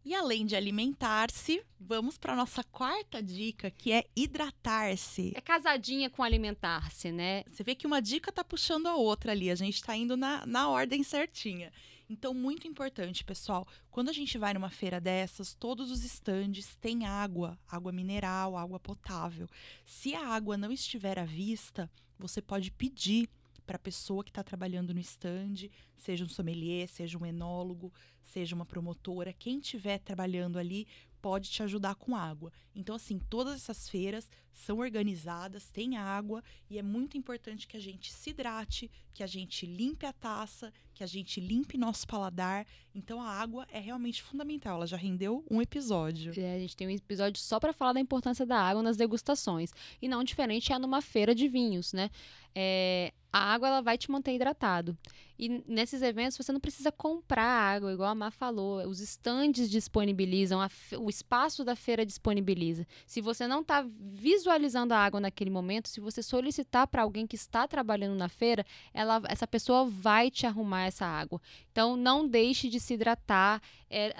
E 0.05 0.13
além 0.13 0.45
de 0.45 0.55
alimentar-se, 0.55 1.63
vamos 1.79 2.17
para 2.17 2.35
nossa 2.35 2.61
quarta 2.63 3.23
dica, 3.23 3.71
que 3.71 3.91
é 3.91 4.03
hidratar-se. 4.15 5.31
É 5.33 5.39
casadinha 5.39 6.09
com 6.09 6.21
alimentar-se, 6.21 7.09
né? 7.09 7.43
Você 7.47 7.63
vê 7.63 7.73
que 7.73 7.87
uma 7.87 8.01
dica 8.01 8.31
tá 8.31 8.43
puxando 8.43 8.87
a 8.87 8.95
outra 8.95 9.31
ali, 9.31 9.49
a 9.49 9.55
gente 9.55 9.75
está 9.75 9.95
indo 9.95 10.17
na, 10.17 10.45
na 10.45 10.67
ordem 10.67 11.03
certinha. 11.03 11.71
Então, 12.09 12.33
muito 12.33 12.67
importante, 12.67 13.23
pessoal, 13.23 13.65
quando 13.89 14.09
a 14.09 14.13
gente 14.13 14.37
vai 14.37 14.53
numa 14.53 14.69
feira 14.69 14.99
dessas, 14.99 15.53
todos 15.53 15.89
os 15.89 16.03
estandes 16.03 16.75
têm 16.75 17.05
água, 17.05 17.57
água 17.65 17.91
mineral, 17.91 18.57
água 18.57 18.79
potável. 18.79 19.47
Se 19.85 20.13
a 20.13 20.27
água 20.27 20.57
não 20.57 20.71
estiver 20.71 21.17
à 21.17 21.23
vista, 21.23 21.89
você 22.19 22.41
pode 22.41 22.71
pedir 22.71 23.29
para 23.65 23.77
a 23.77 23.79
pessoa 23.79 24.23
que 24.23 24.29
está 24.29 24.43
trabalhando 24.43 24.93
no 24.93 24.99
stand, 24.99 25.69
seja 25.95 26.23
um 26.23 26.29
sommelier, 26.29 26.87
seja 26.87 27.17
um 27.17 27.25
enólogo, 27.25 27.93
seja 28.21 28.55
uma 28.55 28.65
promotora, 28.65 29.33
quem 29.33 29.59
estiver 29.59 29.99
trabalhando 29.99 30.57
ali 30.57 30.87
pode 31.21 31.49
te 31.49 31.63
ajudar 31.63 31.95
com 31.95 32.17
água. 32.17 32.51
Então, 32.75 32.95
assim, 32.95 33.17
todas 33.17 33.55
essas 33.55 33.87
feiras 33.87 34.29
são 34.51 34.79
organizadas, 34.79 35.69
tem 35.69 35.95
água 35.95 36.43
e 36.69 36.77
é 36.77 36.83
muito 36.83 37.17
importante 37.17 37.65
que 37.65 37.77
a 37.77 37.79
gente 37.79 38.11
se 38.11 38.31
hidrate, 38.31 38.91
que 39.13 39.23
a 39.23 39.27
gente 39.27 39.65
limpe 39.65 40.05
a 40.05 40.11
taça, 40.11 40.73
que 40.93 41.03
a 41.03 41.07
gente 41.07 41.39
limpe 41.39 41.77
nosso 41.77 42.07
paladar. 42.07 42.65
Então, 42.93 43.21
a 43.21 43.29
água 43.29 43.65
é 43.71 43.79
realmente 43.79 44.21
fundamental. 44.21 44.77
Ela 44.77 44.87
já 44.87 44.97
rendeu 44.97 45.43
um 45.49 45.61
episódio. 45.61 46.33
É, 46.39 46.55
a 46.55 46.59
gente 46.59 46.75
tem 46.75 46.87
um 46.87 46.91
episódio 46.91 47.41
só 47.41 47.59
para 47.59 47.73
falar 47.73 47.93
da 47.93 47.99
importância 47.99 48.45
da 48.45 48.59
água 48.59 48.83
nas 48.83 48.97
degustações. 48.97 49.71
E 50.01 50.07
não 50.07 50.23
diferente 50.23 50.71
é 50.71 50.79
numa 50.79 51.01
feira 51.01 51.33
de 51.33 51.47
vinhos, 51.47 51.93
né? 51.93 52.09
É, 52.55 53.11
a 53.31 53.39
água 53.51 53.67
ela 53.67 53.81
vai 53.81 53.97
te 53.97 54.11
manter 54.11 54.35
hidratado. 54.35 54.95
E 55.39 55.63
nesses 55.67 56.03
eventos 56.03 56.37
você 56.37 56.51
não 56.51 56.59
precisa 56.59 56.91
comprar 56.91 57.43
água, 57.43 57.91
igual 57.91 58.09
a 58.09 58.15
Má 58.15 58.29
falou. 58.29 58.87
Os 58.87 58.99
estandes 58.99 59.71
disponibilizam, 59.71 60.59
o 60.99 61.09
espaço 61.09 61.65
da 61.65 61.75
feira 61.75 62.05
disponibiliza. 62.05 62.85
Se 63.07 63.19
você 63.19 63.47
não 63.47 63.61
está 63.61 63.83
visualizando 63.99 64.93
a 64.93 64.99
água 64.99 65.19
naquele 65.19 65.49
momento, 65.49 65.89
se 65.89 65.99
você 65.99 66.21
solicitar 66.21 66.85
para 66.85 67.01
alguém 67.01 67.25
que 67.25 67.35
está 67.35 67.67
trabalhando 67.67 68.15
na 68.15 68.29
feira, 68.29 68.63
ela, 68.93 69.19
essa 69.27 69.47
pessoa 69.47 69.85
vai 69.85 70.29
te 70.29 70.45
arrumar 70.45 70.82
essa 70.85 71.05
água. 71.05 71.41
Então 71.71 71.95
não 71.95 72.27
deixe 72.27 72.69
de 72.69 72.79
se 72.79 72.93
hidratar. 72.93 73.61
É, 73.89 74.13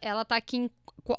ela 0.00 0.22
está 0.22 0.36
aqui 0.36 0.56
em 0.56 0.70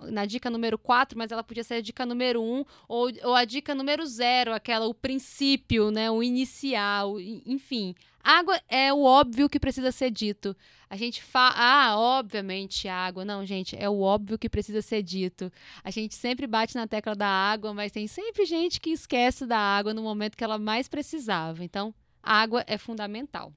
na 0.02 0.26
dica 0.26 0.50
número 0.50 0.78
4, 0.78 1.18
mas 1.18 1.32
ela 1.32 1.44
podia 1.44 1.64
ser 1.64 1.76
a 1.76 1.82
dica 1.82 2.06
número 2.06 2.42
1 2.42 2.66
ou, 2.88 3.12
ou 3.24 3.36
a 3.36 3.46
dica 3.46 3.74
número 3.74 4.06
0, 4.06 4.54
aquela, 4.54 4.86
o 4.88 4.94
princípio, 4.94 5.90
né? 5.92 6.12
O 6.12 6.22
inicial, 6.22 7.20
enfim. 7.20 7.96
Água 8.22 8.60
é 8.68 8.94
o 8.94 9.02
óbvio 9.02 9.50
que 9.50 9.60
precisa 9.60 9.92
ser 9.92 10.12
dito. 10.12 10.56
A 10.90 10.96
gente 10.96 11.24
fala, 11.24 11.56
ah, 11.58 11.98
obviamente 11.98 12.88
água. 12.88 13.24
Não, 13.24 13.46
gente, 13.46 13.76
é 13.78 13.90
o 13.90 14.02
óbvio 14.02 14.38
que 14.38 14.50
precisa 14.50 14.82
ser 14.82 15.02
dito. 15.02 15.52
A 15.84 15.90
gente 15.90 16.16
sempre 16.16 16.46
bate 16.46 16.76
na 16.76 16.88
tecla 16.88 17.16
da 17.16 17.28
água, 17.28 17.74
mas 17.74 17.92
tem 17.92 18.08
sempre 18.08 18.46
gente 18.46 18.80
que 18.82 18.90
esquece 18.90 19.46
da 19.46 19.58
água 19.58 19.94
no 19.94 20.02
momento 20.02 20.36
que 20.36 20.44
ela 20.44 20.60
mais 20.60 20.88
precisava. 20.88 21.64
Então, 21.64 21.94
água 22.22 22.64
é 22.68 22.78
fundamental. 22.78 23.54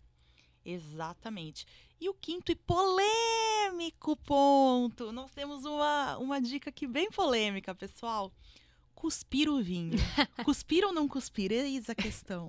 Exatamente. 0.65 1.67
E 2.01 2.09
o 2.09 2.15
quinto 2.15 2.51
e 2.51 2.57
polêmico 2.57 4.17
ponto. 4.17 5.13
Nós 5.13 5.31
temos 5.33 5.65
uma, 5.65 6.19
uma 6.19 6.41
dica 6.41 6.71
aqui 6.71 6.87
bem 6.87 7.11
polêmica, 7.11 7.75
pessoal. 7.75 8.33
Cuspir 8.95 9.49
o 9.49 9.63
vinho. 9.63 9.99
cuspir 10.45 10.85
ou 10.85 10.93
não 10.93 11.09
cuspir? 11.09 11.53
Eis 11.53 11.89
a 11.89 11.95
questão. 11.95 12.49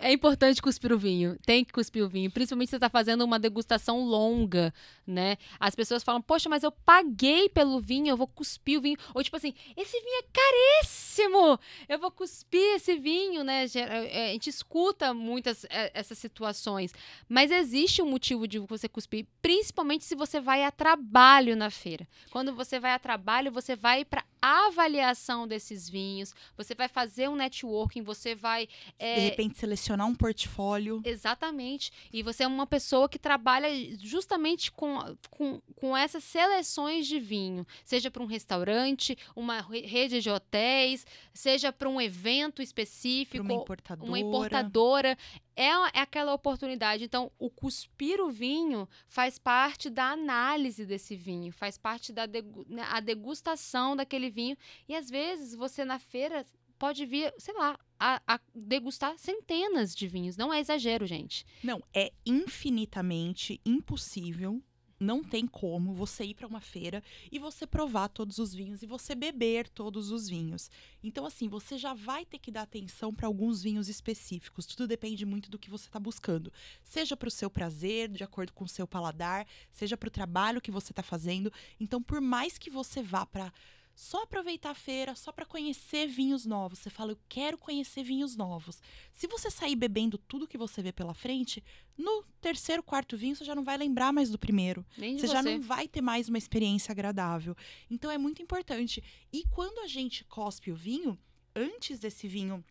É 0.00 0.12
importante 0.12 0.62
cuspir 0.62 0.92
o 0.92 0.98
vinho. 0.98 1.36
Tem 1.44 1.64
que 1.64 1.72
cuspir 1.72 2.04
o 2.04 2.08
vinho. 2.08 2.30
Principalmente 2.30 2.68
se 2.68 2.70
você 2.70 2.76
está 2.76 2.88
fazendo 2.88 3.24
uma 3.24 3.38
degustação 3.38 4.04
longa, 4.04 4.72
né? 5.04 5.36
As 5.58 5.74
pessoas 5.74 6.04
falam, 6.04 6.22
poxa, 6.22 6.48
mas 6.48 6.62
eu 6.62 6.70
paguei 6.70 7.48
pelo 7.48 7.80
vinho, 7.80 8.08
eu 8.08 8.16
vou 8.16 8.28
cuspir 8.28 8.78
o 8.78 8.82
vinho. 8.82 8.96
Ou 9.12 9.24
tipo 9.24 9.36
assim, 9.36 9.52
esse 9.76 9.98
vinho 10.00 10.20
é 10.20 10.26
caríssimo! 10.32 11.58
Eu 11.88 11.98
vou 11.98 12.12
cuspir 12.12 12.76
esse 12.76 12.96
vinho, 12.96 13.42
né? 13.42 13.66
É, 13.74 14.28
a 14.28 14.32
gente 14.32 14.48
escuta 14.48 15.12
muitas 15.12 15.64
é, 15.64 15.90
essas 15.92 16.16
situações. 16.16 16.94
Mas 17.28 17.50
existe 17.50 18.00
um 18.00 18.08
motivo 18.08 18.46
de 18.46 18.60
você 18.60 18.88
cuspir, 18.88 19.26
principalmente 19.42 20.04
se 20.04 20.14
você 20.14 20.40
vai 20.40 20.62
a 20.62 20.70
trabalho 20.70 21.56
na 21.56 21.70
feira. 21.70 22.06
Quando 22.30 22.54
você 22.54 22.78
vai 22.78 22.92
a 22.92 22.98
trabalho, 23.00 23.50
você 23.50 23.74
vai 23.74 24.04
para 24.04 24.24
avaliação 24.40 25.46
desses 25.46 25.88
vinhos, 25.88 26.34
você 26.56 26.74
vai 26.74 26.88
fazer 26.88 27.28
um 27.28 27.36
networking, 27.36 28.02
você 28.02 28.34
vai. 28.34 28.68
É... 28.98 29.14
De 29.14 29.20
repente 29.20 29.58
selecionar 29.58 30.06
um 30.06 30.14
portfólio. 30.14 31.00
Exatamente. 31.04 31.92
E 32.12 32.22
você 32.22 32.44
é 32.44 32.46
uma 32.46 32.66
pessoa 32.66 33.08
que 33.08 33.18
trabalha 33.18 33.68
justamente 34.00 34.70
com, 34.72 34.98
com, 35.30 35.60
com 35.76 35.96
essas 35.96 36.24
seleções 36.24 37.06
de 37.06 37.18
vinho, 37.18 37.66
seja 37.84 38.10
para 38.10 38.22
um 38.22 38.26
restaurante, 38.26 39.16
uma 39.34 39.60
rede 39.60 40.20
de 40.20 40.30
hotéis, 40.30 41.06
seja 41.32 41.72
para 41.72 41.88
um 41.88 42.00
evento 42.00 42.62
específico, 42.62 43.44
uma 43.44 43.54
importadora. 43.54 44.10
Uma 44.10 44.18
importadora 44.18 45.18
é, 45.58 45.98
é 45.98 46.00
aquela 46.00 46.32
oportunidade. 46.32 47.02
Então, 47.02 47.32
o 47.36 47.50
cuspir 47.50 48.20
o 48.20 48.30
vinho 48.30 48.88
faz 49.08 49.40
parte 49.40 49.90
da 49.90 50.12
análise 50.12 50.86
desse 50.86 51.16
vinho, 51.16 51.52
faz 51.52 51.76
parte 51.76 52.12
da 52.12 52.28
né, 52.28 53.00
degustação 53.02 53.96
daquele 53.96 54.30
vinho. 54.30 54.56
E 54.88 54.94
às 54.94 55.10
vezes 55.10 55.56
você 55.56 55.84
na 55.84 55.98
feira 55.98 56.46
pode 56.78 57.04
vir, 57.04 57.34
sei 57.38 57.54
lá, 57.54 57.76
a, 57.98 58.22
a, 58.24 58.40
degustar 58.54 59.18
centenas 59.18 59.96
de 59.96 60.06
vinhos. 60.06 60.36
Não 60.36 60.54
é 60.54 60.60
exagero, 60.60 61.04
gente. 61.06 61.44
Não, 61.64 61.82
é 61.92 62.12
infinitamente 62.24 63.60
impossível 63.66 64.62
não 64.98 65.22
tem 65.22 65.46
como 65.46 65.94
você 65.94 66.24
ir 66.24 66.34
para 66.34 66.46
uma 66.46 66.60
feira 66.60 67.02
e 67.30 67.38
você 67.38 67.66
provar 67.66 68.08
todos 68.08 68.38
os 68.38 68.54
vinhos 68.54 68.82
e 68.82 68.86
você 68.86 69.14
beber 69.14 69.68
todos 69.68 70.10
os 70.10 70.28
vinhos. 70.28 70.70
Então, 71.02 71.24
assim, 71.24 71.48
você 71.48 71.78
já 71.78 71.94
vai 71.94 72.24
ter 72.24 72.38
que 72.38 72.50
dar 72.50 72.62
atenção 72.62 73.14
para 73.14 73.26
alguns 73.26 73.62
vinhos 73.62 73.88
específicos. 73.88 74.66
Tudo 74.66 74.86
depende 74.86 75.24
muito 75.24 75.50
do 75.50 75.58
que 75.58 75.70
você 75.70 75.86
está 75.86 76.00
buscando. 76.00 76.52
Seja 76.82 77.16
para 77.16 77.28
o 77.28 77.30
seu 77.30 77.48
prazer, 77.48 78.08
de 78.08 78.24
acordo 78.24 78.52
com 78.52 78.64
o 78.64 78.68
seu 78.68 78.86
paladar, 78.86 79.46
seja 79.70 79.96
para 79.96 80.08
o 80.08 80.10
trabalho 80.10 80.60
que 80.60 80.70
você 80.70 80.92
está 80.92 81.02
fazendo. 81.02 81.52
Então, 81.78 82.02
por 82.02 82.20
mais 82.20 82.58
que 82.58 82.70
você 82.70 83.02
vá 83.02 83.24
para 83.24 83.52
só 83.98 84.22
aproveitar 84.22 84.70
a 84.70 84.74
feira, 84.76 85.16
só 85.16 85.32
para 85.32 85.44
conhecer 85.44 86.06
vinhos 86.06 86.46
novos. 86.46 86.78
Você 86.78 86.88
fala, 86.88 87.10
eu 87.10 87.18
quero 87.28 87.58
conhecer 87.58 88.04
vinhos 88.04 88.36
novos. 88.36 88.80
Se 89.12 89.26
você 89.26 89.50
sair 89.50 89.74
bebendo 89.74 90.16
tudo 90.16 90.46
que 90.46 90.56
você 90.56 90.80
vê 90.80 90.92
pela 90.92 91.12
frente, 91.12 91.64
no 91.96 92.22
terceiro, 92.40 92.80
quarto 92.80 93.16
vinho 93.16 93.34
você 93.34 93.44
já 93.44 93.56
não 93.56 93.64
vai 93.64 93.76
lembrar 93.76 94.12
mais 94.12 94.30
do 94.30 94.38
primeiro. 94.38 94.86
Nem 94.96 95.18
você, 95.18 95.26
você 95.26 95.32
já 95.32 95.42
não 95.42 95.60
vai 95.60 95.88
ter 95.88 96.00
mais 96.00 96.28
uma 96.28 96.38
experiência 96.38 96.92
agradável. 96.92 97.56
Então 97.90 98.08
é 98.08 98.16
muito 98.16 98.40
importante. 98.40 99.02
E 99.32 99.42
quando 99.50 99.80
a 99.80 99.88
gente 99.88 100.24
cospe 100.26 100.70
o 100.70 100.76
vinho, 100.76 101.18
antes 101.52 101.98
desse 101.98 102.28
vinho 102.28 102.64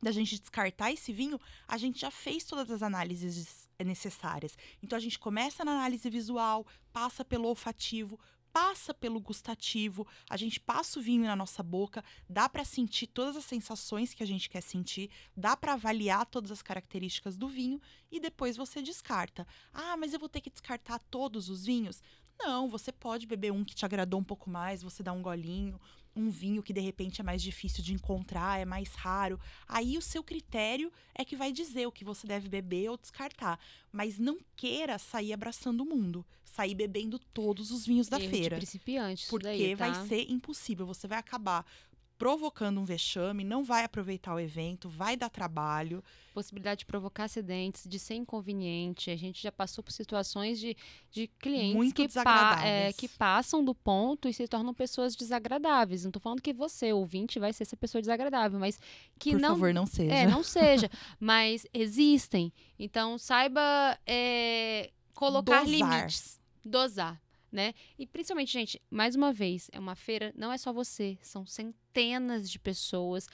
da 0.00 0.12
gente 0.12 0.38
descartar 0.38 0.92
esse 0.92 1.12
vinho, 1.12 1.40
a 1.66 1.76
gente 1.76 2.00
já 2.00 2.10
fez 2.10 2.44
todas 2.44 2.70
as 2.70 2.84
análises 2.84 3.68
necessárias. 3.84 4.56
Então 4.80 4.96
a 4.96 5.00
gente 5.00 5.18
começa 5.18 5.64
na 5.64 5.72
análise 5.72 6.08
visual, 6.08 6.64
passa 6.92 7.24
pelo 7.24 7.48
olfativo, 7.48 8.16
passa 8.52 8.92
pelo 8.92 9.20
gustativo, 9.20 10.06
a 10.28 10.36
gente 10.36 10.60
passa 10.60 10.98
o 10.98 11.02
vinho 11.02 11.24
na 11.24 11.34
nossa 11.34 11.62
boca, 11.62 12.04
dá 12.28 12.48
para 12.48 12.64
sentir 12.64 13.06
todas 13.06 13.36
as 13.36 13.44
sensações 13.44 14.12
que 14.12 14.22
a 14.22 14.26
gente 14.26 14.50
quer 14.50 14.60
sentir, 14.60 15.10
dá 15.36 15.56
para 15.56 15.72
avaliar 15.72 16.26
todas 16.26 16.50
as 16.50 16.62
características 16.62 17.36
do 17.36 17.48
vinho 17.48 17.80
e 18.10 18.20
depois 18.20 18.56
você 18.56 18.82
descarta. 18.82 19.46
Ah, 19.72 19.96
mas 19.96 20.12
eu 20.12 20.20
vou 20.20 20.28
ter 20.28 20.40
que 20.40 20.50
descartar 20.50 20.98
todos 20.98 21.48
os 21.48 21.64
vinhos? 21.64 22.02
Não, 22.44 22.68
você 22.68 22.90
pode 22.90 23.26
beber 23.26 23.52
um 23.52 23.64
que 23.64 23.74
te 23.74 23.84
agradou 23.84 24.18
um 24.18 24.24
pouco 24.24 24.50
mais, 24.50 24.82
você 24.82 25.02
dá 25.02 25.12
um 25.12 25.22
golinho, 25.22 25.80
um 26.14 26.28
vinho 26.28 26.62
que 26.62 26.72
de 26.72 26.80
repente 26.80 27.20
é 27.20 27.24
mais 27.24 27.42
difícil 27.42 27.82
de 27.82 27.94
encontrar, 27.94 28.60
é 28.60 28.64
mais 28.64 28.94
raro. 28.94 29.40
Aí 29.66 29.96
o 29.96 30.02
seu 30.02 30.22
critério 30.22 30.92
é 31.14 31.24
que 31.24 31.36
vai 31.36 31.52
dizer 31.52 31.86
o 31.86 31.92
que 31.92 32.04
você 32.04 32.26
deve 32.26 32.48
beber 32.48 32.90
ou 32.90 32.96
descartar. 32.96 33.58
Mas 33.90 34.18
não 34.18 34.38
queira 34.56 34.98
sair 34.98 35.32
abraçando 35.32 35.82
o 35.82 35.86
mundo, 35.86 36.24
sair 36.44 36.74
bebendo 36.74 37.18
todos 37.18 37.70
os 37.70 37.86
vinhos 37.86 38.08
da 38.08 38.20
Erro 38.20 38.30
feira. 38.30 38.56
De 38.56 38.66
principiante, 38.66 39.26
porque 39.28 39.44
daí, 39.44 39.76
tá? 39.76 39.86
vai 39.90 40.06
ser 40.06 40.30
impossível. 40.30 40.86
Você 40.86 41.06
vai 41.06 41.18
acabar 41.18 41.64
provocando 42.22 42.78
um 42.78 42.84
vexame, 42.84 43.42
não 43.42 43.64
vai 43.64 43.82
aproveitar 43.82 44.32
o 44.32 44.38
evento, 44.38 44.88
vai 44.88 45.16
dar 45.16 45.28
trabalho. 45.28 46.04
Possibilidade 46.32 46.78
de 46.78 46.86
provocar 46.86 47.24
acidentes, 47.24 47.82
de 47.84 47.98
ser 47.98 48.14
inconveniente. 48.14 49.10
A 49.10 49.16
gente 49.16 49.42
já 49.42 49.50
passou 49.50 49.82
por 49.82 49.90
situações 49.90 50.60
de, 50.60 50.76
de 51.10 51.26
clientes 51.40 51.74
Muito 51.74 51.96
que, 51.96 52.06
desagradáveis. 52.06 52.64
é, 52.64 52.92
que 52.92 53.08
passam 53.08 53.64
do 53.64 53.74
ponto 53.74 54.28
e 54.28 54.32
se 54.32 54.46
tornam 54.46 54.72
pessoas 54.72 55.16
desagradáveis. 55.16 56.04
Não 56.04 56.10
estou 56.10 56.22
falando 56.22 56.40
que 56.40 56.52
você, 56.52 56.92
ouvinte, 56.92 57.40
vai 57.40 57.52
ser 57.52 57.64
essa 57.64 57.76
pessoa 57.76 58.00
desagradável, 58.00 58.56
mas 58.56 58.78
que 59.18 59.32
Por 59.32 59.40
não. 59.40 59.48
favor, 59.48 59.74
não 59.74 59.84
seja. 59.84 60.14
É, 60.14 60.24
não 60.24 60.44
seja. 60.44 60.88
mas 61.18 61.66
existem. 61.74 62.52
Então, 62.78 63.18
saiba 63.18 63.98
é, 64.06 64.92
colocar 65.12 65.64
Dosar. 65.64 65.68
limites. 65.68 66.40
Dosar 66.64 67.20
né? 67.52 67.74
E 67.98 68.06
principalmente, 68.06 68.52
gente, 68.52 68.82
mais 68.90 69.14
uma 69.14 69.32
vez, 69.32 69.68
é 69.72 69.78
uma 69.78 69.94
feira, 69.94 70.32
não 70.34 70.50
é 70.50 70.56
só 70.56 70.72
você, 70.72 71.18
são 71.20 71.46
centenas 71.46 72.50
de 72.50 72.58
pessoas 72.58 73.28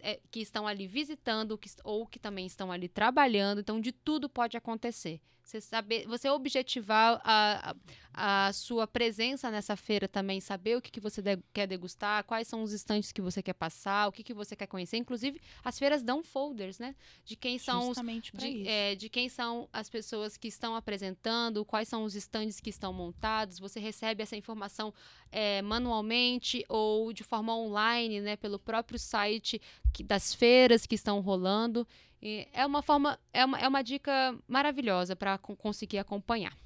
é, 0.00 0.20
que 0.30 0.40
estão 0.40 0.66
ali 0.66 0.86
visitando 0.86 1.58
ou 1.84 2.06
que 2.06 2.18
também 2.18 2.44
estão 2.44 2.72
ali 2.72 2.88
trabalhando, 2.88 3.60
então 3.60 3.80
de 3.80 3.92
tudo 3.92 4.28
pode 4.28 4.56
acontecer. 4.56 5.20
Você 5.52 5.60
saber, 5.60 6.06
você 6.06 6.30
objetivar 6.30 7.20
a, 7.22 7.74
a, 8.14 8.46
a 8.48 8.52
sua 8.54 8.86
presença 8.86 9.50
nessa 9.50 9.76
feira 9.76 10.08
também, 10.08 10.40
saber 10.40 10.78
o 10.78 10.80
que, 10.80 10.90
que 10.90 10.98
você 10.98 11.20
de, 11.20 11.38
quer 11.52 11.66
degustar, 11.66 12.24
quais 12.24 12.48
são 12.48 12.62
os 12.62 12.72
estantes 12.72 13.12
que 13.12 13.20
você 13.20 13.42
quer 13.42 13.52
passar, 13.52 14.08
o 14.08 14.12
que, 14.12 14.22
que 14.22 14.32
você 14.32 14.56
quer 14.56 14.66
conhecer. 14.66 14.96
Inclusive, 14.96 15.38
as 15.62 15.78
feiras 15.78 16.02
dão 16.02 16.22
folders, 16.22 16.78
né? 16.78 16.94
De 17.22 17.36
quem 17.36 17.58
são 17.58 17.88
Justamente 17.88 18.32
os, 18.34 18.40
de, 18.40 18.66
é, 18.66 18.94
de 18.94 19.10
quem 19.10 19.28
são 19.28 19.68
as 19.70 19.90
pessoas 19.90 20.38
que 20.38 20.48
estão 20.48 20.74
apresentando, 20.74 21.66
quais 21.66 21.86
são 21.86 22.04
os 22.04 22.14
estandes 22.14 22.58
que 22.58 22.70
estão 22.70 22.90
montados. 22.90 23.58
Você 23.58 23.78
recebe 23.78 24.22
essa 24.22 24.34
informação 24.34 24.94
é, 25.30 25.60
manualmente 25.60 26.64
ou 26.66 27.12
de 27.12 27.22
forma 27.22 27.54
online, 27.54 28.22
né? 28.22 28.36
Pelo 28.36 28.58
próprio 28.58 28.98
site 28.98 29.60
que, 29.92 30.02
das 30.02 30.34
feiras 30.34 30.86
que 30.86 30.94
estão 30.94 31.20
rolando. 31.20 31.86
E 32.20 32.48
é 32.52 32.64
uma 32.64 32.82
forma, 32.82 33.18
é 33.32 33.44
uma, 33.44 33.58
é 33.58 33.68
uma 33.68 33.82
dica 33.82 34.36
maravilhosa 34.46 35.16
para 35.16 35.38
conseguir 35.38 35.98
acompanhar. 35.98 36.56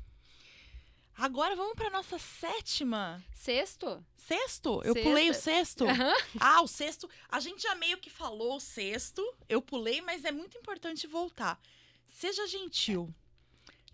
Agora 1.18 1.56
vamos 1.56 1.74
para 1.74 1.88
nossa 1.88 2.18
sétima. 2.18 3.24
Sexto? 3.34 4.04
Sexto? 4.16 4.82
Eu 4.84 4.92
Sexta. 4.92 5.08
pulei 5.08 5.30
o 5.30 5.34
sexto? 5.34 5.84
Aham. 5.86 6.14
Ah, 6.38 6.60
o 6.60 6.68
sexto. 6.68 7.08
A 7.30 7.40
gente 7.40 7.62
já 7.62 7.74
meio 7.74 7.96
que 7.96 8.10
falou 8.10 8.56
o 8.56 8.60
sexto. 8.60 9.22
Eu 9.48 9.62
pulei, 9.62 10.02
mas 10.02 10.26
é 10.26 10.30
muito 10.30 10.58
importante 10.58 11.06
voltar. 11.06 11.58
Seja 12.06 12.46
gentil. 12.46 13.14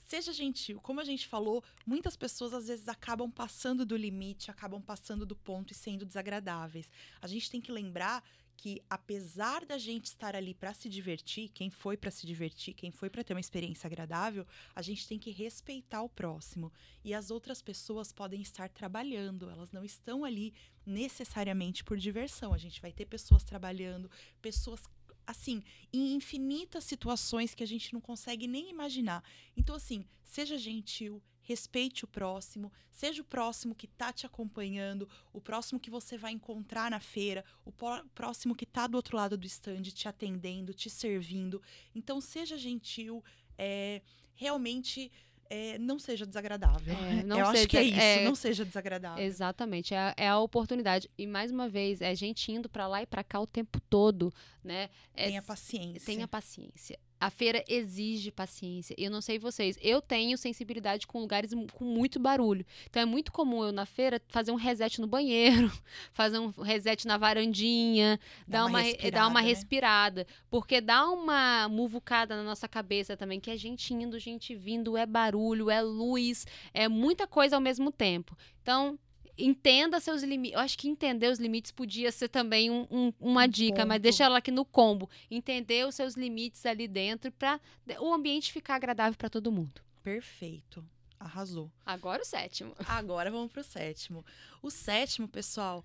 Seja 0.03 0.33
gentil. 0.33 0.81
Como 0.81 1.01
a 1.01 1.05
gente 1.05 1.29
falou, 1.29 1.63
muitas 1.87 2.17
pessoas 2.17 2.53
às 2.53 2.67
vezes 2.67 2.89
acabam 2.89 3.31
passando 3.31 3.87
do 3.87 3.97
limite, 3.97 4.51
acabam 4.51 4.83
passando 4.83 5.25
do 5.25 5.37
ponto 5.37 5.73
e 5.73 5.77
sendo 5.77 6.05
desagradáveis. 6.05 6.91
A 7.21 7.29
gente 7.29 7.49
tem 7.49 7.61
que 7.61 7.71
lembrar 7.71 8.25
que 8.57 8.83
apesar 8.89 9.65
da 9.65 9.77
gente 9.79 10.07
estar 10.07 10.37
ali 10.37 10.55
para 10.55 10.73
se 10.73 10.89
divertir, 10.89 11.49
quem 11.49 11.71
foi 11.71 11.97
para 11.97 12.11
se 12.11 12.27
divertir, 12.27 12.75
quem 12.75 12.91
foi 12.91 13.11
para 13.11 13.25
ter 13.25 13.35
uma 13.35 13.41
experiência 13.41 13.87
agradável, 13.87 14.47
a 14.75 14.83
gente 14.83 15.07
tem 15.07 15.19
que 15.19 15.31
respeitar 15.31 16.03
o 16.03 16.09
próximo. 16.09 16.73
E 17.05 17.13
as 17.15 17.31
outras 17.31 17.61
pessoas 17.61 18.13
podem 18.13 18.41
estar 18.41 18.69
trabalhando, 18.69 19.51
elas 19.51 19.73
não 19.73 19.85
estão 19.85 20.25
ali 20.25 20.55
necessariamente 20.87 21.83
por 21.83 21.97
diversão. 21.97 22.53
A 22.53 22.59
gente 22.59 22.81
vai 22.81 22.93
ter 22.93 23.07
pessoas 23.07 23.43
trabalhando, 23.43 24.11
pessoas 24.41 24.83
assim, 25.27 25.63
em 25.93 26.15
infinitas 26.15 26.85
situações 26.85 27.55
que 27.55 27.63
a 27.63 27.67
gente 27.67 27.93
não 27.93 28.01
consegue 28.01 28.47
nem 28.47 28.71
imaginar. 28.71 29.25
Então, 29.57 29.75
assim, 29.75 30.05
seja 30.25 30.59
gentil, 30.59 31.23
respeite 31.43 32.05
o 32.05 32.09
próximo, 32.09 32.73
seja 32.91 33.23
o 33.23 33.25
próximo 33.25 33.75
que 33.75 33.87
está 33.87 34.13
te 34.13 34.25
acompanhando, 34.25 35.09
o 35.33 35.41
próximo 35.41 35.81
que 35.81 35.91
você 35.91 36.17
vai 36.17 36.33
encontrar 36.33 36.91
na 36.91 37.01
feira, 37.01 37.45
o 37.65 37.73
próximo 38.15 38.55
que 38.55 38.65
está 38.65 38.87
do 38.87 38.97
outro 38.97 39.17
lado 39.17 39.37
do 39.37 39.47
stand 39.47 39.83
te 39.83 40.09
atendendo, 40.09 40.73
te 40.73 40.89
servindo. 40.89 41.61
Então, 41.95 42.21
seja 42.21 42.57
gentil, 42.57 43.23
é, 43.59 44.03
realmente. 44.35 45.11
É, 45.55 45.77
não 45.77 45.99
seja 45.99 46.25
desagradável. 46.25 46.95
É, 46.95 47.23
não 47.25 47.39
Eu 47.39 47.45
seja, 47.49 47.59
acho 47.59 47.69
que 47.69 47.77
é 47.77 47.83
isso, 47.83 48.01
é, 48.01 48.25
não 48.25 48.35
seja 48.35 48.65
desagradável. 48.65 49.23
Exatamente, 49.23 49.93
é, 49.93 50.15
é, 50.17 50.27
a 50.27 50.39
oportunidade. 50.39 51.11
E 51.19 51.27
mais 51.27 51.51
uma 51.51 51.69
vez, 51.69 52.01
é 52.01 52.15
gente 52.15 52.51
indo 52.51 52.71
para 52.71 52.87
lá 52.87 53.03
e 53.03 53.07
para 53.07 53.23
cá 53.23 53.39
o 53.39 53.47
tempo 53.47 53.79
todo, 53.79 54.33
né? 54.65 54.89
É 55.13 55.27
tenha 55.27 55.43
paciência. 55.43 56.07
Tenha 56.07 56.27
paciência 56.27 56.99
a 57.23 57.31
feira 57.31 57.63
exige 57.69 58.33
paciência. 58.33 58.97
Eu 58.99 59.09
não 59.09 59.21
sei 59.21 59.39
vocês, 59.39 59.79
eu 59.81 60.03
tenho 60.03 60.37
sensibilidade 60.37 61.07
com 61.07 61.21
lugares 61.21 61.53
com 61.73 61.85
muito 61.85 62.19
barulho. 62.19 62.67
Então 62.91 63.01
é 63.01 63.05
muito 63.07 63.31
comum 63.31 63.63
eu 63.63 63.71
na 63.71 63.87
feira 63.87 64.21
fazer 64.27 64.51
um 64.51 64.57
reset 64.57 65.01
no 65.01 65.07
banheiro, 65.07 65.71
fazer 66.13 66.41
um 66.41 66.51
reset 66.51 67.07
na 67.07 67.17
varandinha, 67.17 68.19
dá 68.45 68.59
dar 68.59 68.67
uma, 68.67 68.81
uma 68.81 69.11
dar 69.13 69.27
uma 69.29 69.41
né? 69.41 69.47
respirada, 69.47 70.27
porque 70.51 70.81
dá 70.81 71.09
uma 71.09 71.69
muvucada 71.69 72.35
na 72.35 72.43
nossa 72.43 72.67
cabeça 72.67 73.17
também, 73.17 73.39
que 73.39 73.53
é 73.53 73.57
gente 73.57 73.95
indo, 73.95 74.19
gente 74.19 74.53
vindo, 74.57 74.97
é 74.97 75.07
barulho, 75.07 75.71
é 75.71 75.81
luz, 75.81 76.45
é 76.75 76.89
muita 76.89 77.25
coisa 77.25 77.55
ao 77.55 77.63
mesmo 77.63 77.93
tempo. 77.93 78.37
Então, 78.61 78.99
entenda 79.37 80.01
seus 80.01 80.23
limites. 80.23 80.55
Eu 80.55 80.61
acho 80.61 80.79
que 80.79 80.89
entender 80.89 81.29
os 81.29 81.39
limites 81.39 81.71
podia 81.71 82.13
ser 82.13 82.29
também 82.29 82.71
um, 82.71 82.87
um, 82.91 83.13
uma 83.21 83.47
dica, 83.47 83.79
Ponto. 83.79 83.89
mas 83.89 84.01
deixa 84.01 84.25
ela 84.25 84.39
aqui 84.39 84.51
no 84.51 84.65
combo. 84.65 85.09
Entender 85.31 85.87
os 85.87 85.95
seus 85.95 86.15
limites 86.15 86.65
ali 86.67 86.87
dentro 86.87 87.31
para 87.33 87.61
o 88.01 88.13
ambiente 88.13 88.53
ficar 88.53 88.77
agradável 88.77 89.17
para 89.17 89.31
todo 89.31 89.53
mundo. 89.53 89.81
Perfeito. 90.03 90.85
Arrasou. 91.19 91.71
Agora 91.87 92.23
o 92.23 92.25
sétimo. 92.25 92.75
Agora 92.87 93.31
vamos 93.31 93.53
para 93.53 93.61
o 93.61 93.65
sétimo. 93.65 94.25
O 94.61 94.71
sétimo, 94.71 95.29
pessoal, 95.29 95.85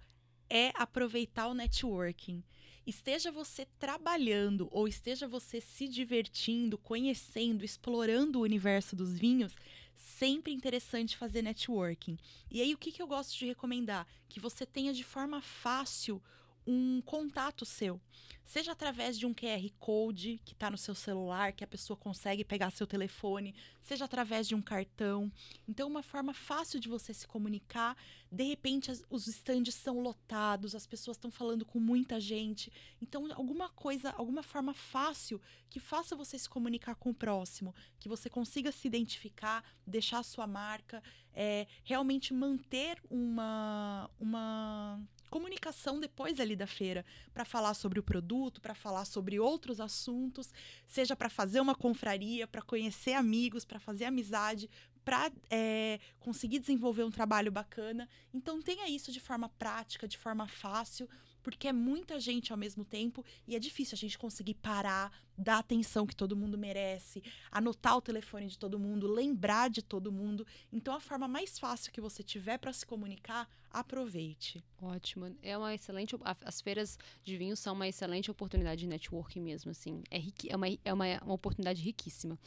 é 0.50 0.72
aproveitar 0.76 1.48
o 1.48 1.54
networking. 1.54 2.44
Esteja 2.88 3.32
você 3.32 3.68
trabalhando 3.78 4.68
ou 4.72 4.88
esteja 4.88 5.28
você 5.28 5.60
se 5.60 5.88
divertindo, 5.88 6.78
conhecendo, 6.78 7.66
explorando 7.66 8.40
o 8.40 8.44
universo 8.44 8.96
dos 8.96 9.18
vinhos, 9.20 9.54
sempre 9.98 10.54
interessante 10.54 11.18
fazer 11.18 11.42
networking. 11.42 12.18
E 12.50 12.62
aí, 12.62 12.74
o 12.74 12.78
que, 12.78 12.92
que 12.92 13.02
eu 13.02 13.08
gosto 13.08 13.38
de 13.38 13.48
recomendar? 13.48 14.08
Que 14.30 14.40
você 14.40 14.66
tenha 14.66 14.94
de 14.94 15.04
forma 15.04 15.42
fácil 15.42 16.22
um 16.68 17.02
contato 17.02 17.66
seu. 17.66 18.00
Seja 18.44 18.72
através 18.72 19.20
de 19.20 19.26
um 19.26 19.34
QR 19.34 19.70
Code 19.78 20.40
que 20.46 20.54
está 20.54 20.70
no 20.70 20.78
seu 20.78 20.96
celular, 20.96 21.52
que 21.52 21.66
a 21.66 21.68
pessoa 21.68 21.98
consegue 21.98 22.46
pegar 22.46 22.72
seu 22.72 22.88
telefone, 22.88 23.54
seja 23.84 24.06
através 24.06 24.48
de 24.48 24.56
um 24.56 24.62
cartão. 24.62 25.30
Então, 25.68 25.88
uma 25.88 26.02
forma 26.02 26.34
fácil 26.34 26.80
de 26.80 26.88
você 26.88 27.14
se 27.14 27.28
comunicar. 27.28 27.98
De 28.32 28.46
repente, 28.46 28.90
as, 28.90 29.04
os 29.10 29.28
estandes 29.28 29.76
são 29.76 30.00
lotados, 30.00 30.76
as 30.76 30.88
pessoas 30.88 31.18
estão 31.18 31.30
falando 31.30 31.66
com 31.66 31.78
muita 31.78 32.22
gente. 32.22 32.72
Então, 33.02 33.28
alguma 33.34 33.68
coisa, 33.68 34.12
alguma 34.12 34.42
forma 34.42 34.74
fácil 34.74 35.42
que 35.70 35.80
faça 35.80 36.16
você 36.16 36.40
se 36.40 36.48
comunicar 36.48 36.96
com 36.96 37.10
o 37.10 37.14
próximo, 37.14 37.76
que 38.00 38.08
você 38.08 38.30
consiga 38.30 38.72
se 38.72 38.88
identificar, 38.88 39.62
deixar 39.86 40.20
a 40.20 40.24
sua 40.24 40.48
marca, 40.48 41.04
é, 41.34 41.68
realmente 41.84 42.34
manter 42.34 42.98
uma, 43.10 44.10
uma 44.18 45.02
comunicação 45.28 46.00
depois 46.00 46.40
ali 46.40 46.56
da 46.56 46.68
feira 46.68 47.06
para 47.34 47.46
falar 47.46 47.74
sobre 47.74 48.00
o 48.00 48.04
produto, 48.04 48.62
para 48.62 48.74
falar 48.74 49.06
sobre 49.06 49.40
outros 49.40 49.80
assuntos, 49.80 50.54
seja 50.88 51.16
para 51.16 51.30
fazer 51.30 51.60
uma 51.60 51.76
confraria, 51.76 52.48
para 52.48 52.62
conhecer 52.62 53.14
amigos, 53.14 53.66
para 53.66 53.80
fazer 53.80 54.06
amizade, 54.06 54.70
para 55.04 55.32
é, 55.50 56.00
conseguir 56.20 56.60
desenvolver 56.60 57.04
um 57.04 57.12
trabalho 57.12 57.52
bacana. 57.52 58.10
Então 58.34 58.62
tenha 58.62 58.90
isso 58.90 59.12
de 59.12 59.20
forma 59.20 59.48
prática, 59.50 60.08
de 60.08 60.18
forma 60.18 60.48
fácil, 60.48 61.08
porque 61.42 61.68
é 61.68 61.74
muita 61.74 62.20
gente 62.20 62.52
ao 62.52 62.58
mesmo 62.58 62.84
tempo 62.84 63.24
e 63.48 63.56
é 63.56 63.60
difícil 63.60 63.96
a 63.96 63.98
gente 63.98 64.18
conseguir 64.18 64.56
parar, 64.56 65.12
dar 65.38 65.60
atenção 65.60 66.06
que 66.06 66.16
todo 66.16 66.36
mundo 66.36 66.58
merece, 66.58 67.24
anotar 67.52 67.98
o 67.98 68.02
telefone 68.02 68.48
de 68.48 68.58
todo 68.58 68.80
mundo, 68.80 69.08
lembrar 69.08 69.70
de 69.70 69.82
todo 69.82 70.12
mundo. 70.12 70.46
Então, 70.72 70.94
a 70.94 71.00
forma 71.00 71.28
mais 71.28 71.58
fácil 71.58 71.92
que 71.92 72.02
você 72.02 72.24
tiver 72.24 72.58
para 72.58 72.74
se 72.74 72.86
comunicar, 72.86 73.50
aproveite. 73.70 74.64
Ótimo. 74.82 75.36
É 75.42 75.58
uma 75.58 75.74
excelente. 75.74 76.16
As 76.44 76.62
feiras 76.62 76.98
de 77.24 77.38
vinho 77.38 77.56
são 77.56 77.74
uma 77.74 77.88
excelente 77.88 78.32
oportunidade 78.32 78.82
de 78.82 78.88
networking 78.88 79.42
mesmo, 79.42 79.72
assim. 79.72 80.04
É, 80.10 80.20
é, 80.50 80.56
uma, 80.56 80.68
é 80.84 80.94
uma, 80.94 81.06
uma 81.24 81.34
oportunidade 81.34 81.82
riquíssima. 81.82 82.38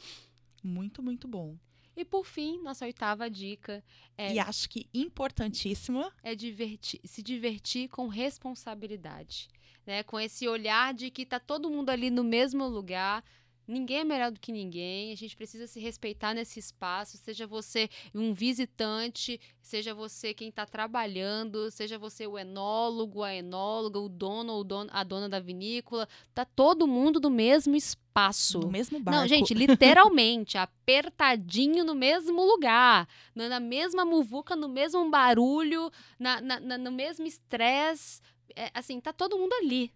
Muito, 0.63 1.01
muito 1.01 1.27
bom. 1.27 1.57
E 1.95 2.05
por 2.05 2.25
fim, 2.25 2.61
nossa 2.61 2.85
oitava 2.85 3.29
dica 3.29 3.83
é. 4.17 4.33
E 4.33 4.39
acho 4.39 4.69
que 4.69 4.87
importantíssima. 4.93 6.11
É 6.23 6.35
divertir, 6.35 6.99
se 7.03 7.21
divertir 7.21 7.89
com 7.89 8.07
responsabilidade. 8.07 9.49
Né? 9.85 10.03
Com 10.03 10.19
esse 10.19 10.47
olhar 10.47 10.93
de 10.93 11.09
que 11.09 11.25
tá 11.25 11.39
todo 11.39 11.69
mundo 11.69 11.89
ali 11.89 12.09
no 12.09 12.23
mesmo 12.23 12.67
lugar, 12.67 13.23
Ninguém 13.67 13.99
é 13.99 14.03
melhor 14.03 14.31
do 14.31 14.39
que 14.39 14.51
ninguém, 14.51 15.11
a 15.11 15.15
gente 15.15 15.35
precisa 15.35 15.67
se 15.67 15.79
respeitar 15.79 16.33
nesse 16.33 16.59
espaço, 16.59 17.17
seja 17.17 17.45
você 17.45 17.89
um 18.13 18.33
visitante, 18.33 19.39
seja 19.61 19.93
você 19.93 20.33
quem 20.33 20.49
está 20.49 20.65
trabalhando, 20.65 21.69
seja 21.71 21.97
você 21.97 22.25
o 22.25 22.37
enólogo, 22.37 23.23
a 23.23 23.33
enóloga, 23.33 23.99
o 23.99 24.09
dono 24.09 24.53
ou 24.53 24.65
a 24.89 25.03
dona 25.03 25.29
da 25.29 25.39
vinícola, 25.39 26.07
tá 26.33 26.43
todo 26.43 26.87
mundo 26.87 27.19
no 27.19 27.29
mesmo 27.29 27.75
espaço. 27.75 28.59
No 28.59 28.71
mesmo 28.71 28.99
barco. 28.99 29.19
Não, 29.19 29.27
gente, 29.27 29.53
literalmente, 29.55 30.57
apertadinho 30.57 31.85
no 31.85 31.95
mesmo 31.95 32.43
lugar, 32.43 33.07
na 33.35 33.59
mesma 33.59 34.03
muvuca, 34.03 34.55
no 34.55 34.67
mesmo 34.67 35.09
barulho, 35.09 35.91
na, 36.19 36.41
na, 36.41 36.59
na 36.59 36.77
no 36.77 36.91
mesmo 36.91 37.25
estresse. 37.25 38.21
É, 38.55 38.69
assim, 38.73 38.99
tá 38.99 39.13
todo 39.13 39.37
mundo 39.37 39.53
ali, 39.53 39.93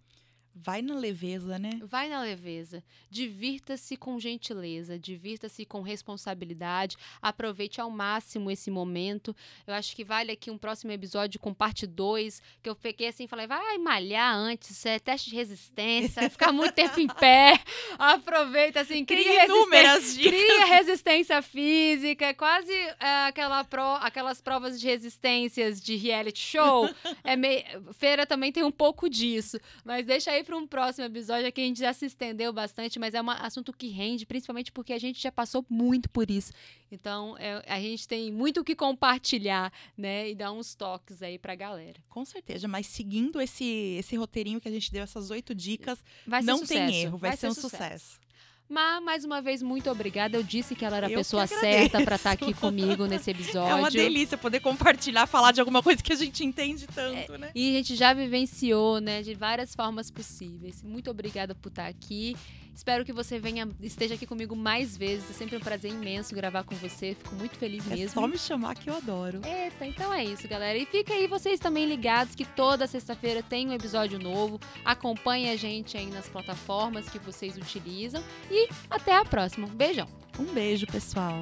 Vai 0.57 0.81
na 0.81 0.95
leveza, 0.95 1.59
né? 1.59 1.71
Vai 1.83 2.07
na 2.07 2.21
leveza. 2.21 2.81
Divirta-se 3.09 3.97
com 3.97 4.17
gentileza, 4.17 4.97
divirta-se 4.97 5.65
com 5.65 5.81
responsabilidade, 5.81 6.95
aproveite 7.21 7.81
ao 7.81 7.89
máximo 7.89 8.49
esse 8.49 8.71
momento. 8.71 9.35
Eu 9.67 9.73
acho 9.73 9.93
que 9.93 10.05
vale 10.05 10.31
aqui 10.31 10.49
um 10.49 10.57
próximo 10.57 10.93
episódio 10.93 11.41
com 11.41 11.53
parte 11.53 11.85
2, 11.85 12.41
que 12.63 12.69
eu 12.69 12.75
peguei 12.75 13.09
assim 13.09 13.25
e 13.25 13.27
falei, 13.27 13.47
vai 13.47 13.77
malhar 13.79 14.33
antes, 14.33 14.85
é 14.85 14.97
teste 14.97 15.29
de 15.29 15.35
resistência, 15.35 16.21
vai 16.21 16.29
ficar 16.29 16.53
muito 16.53 16.73
tempo 16.73 17.01
em 17.01 17.07
pé. 17.07 17.59
Aproveita, 17.99 18.79
assim, 18.79 19.03
cria, 19.03 19.41
resistência, 19.41 20.23
cria 20.23 20.65
resistência 20.67 21.41
física, 21.41 22.27
é 22.27 22.33
quase 22.33 22.71
é, 22.71 23.25
aquela 23.27 23.65
pro, 23.65 23.95
aquelas 23.95 24.39
provas 24.39 24.79
de 24.79 24.87
resistências 24.87 25.81
de 25.81 25.97
reality 25.97 26.39
show. 26.39 26.89
É 27.25 27.35
meio, 27.35 27.61
feira 27.91 28.25
também 28.25 28.53
tem 28.53 28.63
um 28.63 28.71
pouco 28.71 29.09
disso, 29.09 29.59
mas 29.83 30.05
deixa 30.05 30.31
aí 30.31 30.44
para 30.45 30.55
um 30.55 30.67
próximo 30.67 31.05
episódio, 31.05 31.47
aqui 31.47 31.61
a 31.61 31.65
gente 31.65 31.79
já 31.79 31.91
se 31.91 32.05
estendeu 32.05 32.53
bastante, 32.53 32.99
mas 32.99 33.13
é 33.13 33.21
um 33.21 33.29
assunto 33.29 33.73
que 33.73 33.87
rende, 33.87 34.25
principalmente 34.25 34.71
porque 34.71 34.93
a 34.93 34.99
gente 34.99 35.21
já 35.21 35.31
passou 35.31 35.65
muito 35.69 36.09
por 36.09 36.29
isso. 36.29 36.53
Então, 36.91 37.35
é, 37.37 37.63
a 37.67 37.79
gente 37.79 38.07
tem 38.07 38.31
muito 38.31 38.61
o 38.61 38.63
que 38.63 38.75
compartilhar, 38.75 39.73
né? 39.97 40.29
E 40.29 40.35
dar 40.35 40.51
uns 40.51 40.75
toques 40.75 41.21
aí 41.21 41.37
pra 41.37 41.55
galera. 41.55 41.99
Com 42.07 42.23
certeza, 42.23 42.67
mas 42.67 42.87
seguindo 42.87 43.41
esse, 43.41 43.97
esse 43.99 44.15
roteirinho 44.15 44.61
que 44.61 44.67
a 44.67 44.71
gente 44.71 44.91
deu, 44.91 45.03
essas 45.03 45.29
oito 45.31 45.53
dicas, 45.53 46.03
não 46.43 46.59
sucesso. 46.59 46.91
tem 46.91 47.01
erro, 47.01 47.17
vai, 47.17 47.31
vai 47.31 47.37
ser, 47.37 47.41
ser, 47.41 47.47
um 47.47 47.53
sucesso. 47.53 48.05
sucesso. 48.05 48.24
Mas, 48.67 49.03
mais 49.03 49.25
uma 49.25 49.41
vez, 49.41 49.61
muito 49.61 49.89
obrigada. 49.89 50.37
Eu 50.37 50.43
disse 50.43 50.75
que 50.75 50.83
ela 50.83 50.97
era 50.97 51.07
a 51.07 51.09
pessoa 51.09 51.45
certa 51.45 52.01
para 52.03 52.15
estar 52.15 52.35
tá 52.35 52.43
aqui 52.43 52.53
comigo 52.53 53.05
nesse 53.05 53.31
episódio. 53.31 53.65
É 53.75 53.75
uma 53.75 53.91
delícia 53.91 54.37
poder 54.37 54.59
compartilhar, 54.59 55.27
falar 55.27 55.51
de 55.51 55.59
alguma 55.59 55.83
coisa 55.83 56.01
que 56.01 56.13
a 56.13 56.15
gente 56.15 56.43
entende 56.43 56.87
tanto, 56.87 57.33
é, 57.33 57.37
né? 57.37 57.51
E 57.53 57.71
a 57.71 57.77
gente 57.77 57.95
já 57.95 58.13
vivenciou, 58.13 58.99
né, 58.99 59.21
de 59.21 59.33
várias 59.33 59.75
formas 59.75 60.09
possíveis. 60.09 60.81
Muito 60.81 61.09
obrigada 61.11 61.53
por 61.53 61.69
estar 61.69 61.83
tá 61.83 61.89
aqui. 61.89 62.35
Espero 62.75 63.05
que 63.05 63.13
você 63.13 63.39
venha, 63.39 63.67
esteja 63.81 64.15
aqui 64.15 64.25
comigo 64.25 64.55
mais 64.55 64.97
vezes. 64.97 65.29
É 65.29 65.33
sempre 65.33 65.55
um 65.55 65.59
prazer 65.61 65.91
imenso 65.91 66.35
gravar 66.35 66.63
com 66.63 66.75
você. 66.75 67.15
Fico 67.15 67.33
muito 67.35 67.57
feliz 67.57 67.85
mesmo. 67.85 68.05
É 68.05 68.07
só 68.09 68.27
me 68.27 68.37
chamar 68.37 68.75
que 68.75 68.89
eu 68.89 68.95
adoro. 68.95 69.39
Eita, 69.45 69.85
então 69.85 70.13
é 70.13 70.25
isso, 70.25 70.47
galera. 70.47 70.77
E 70.77 70.85
fica 70.85 71.13
aí 71.13 71.25
vocês 71.25 71.59
também 71.59 71.85
ligados 71.85 72.35
que 72.35 72.43
toda 72.43 72.85
sexta-feira 72.85 73.41
tem 73.41 73.69
um 73.69 73.73
episódio 73.73 74.19
novo. 74.19 74.59
Acompanhe 74.83 75.49
a 75.49 75.55
gente 75.55 75.95
aí 75.95 76.07
nas 76.07 76.27
plataformas 76.27 77.07
que 77.07 77.17
vocês 77.17 77.55
utilizam. 77.55 78.21
E 78.51 78.67
até 78.89 79.15
a 79.15 79.23
próxima. 79.23 79.67
Um 79.67 79.75
beijão. 79.75 80.07
Um 80.37 80.45
beijo, 80.53 80.85
pessoal. 80.85 81.41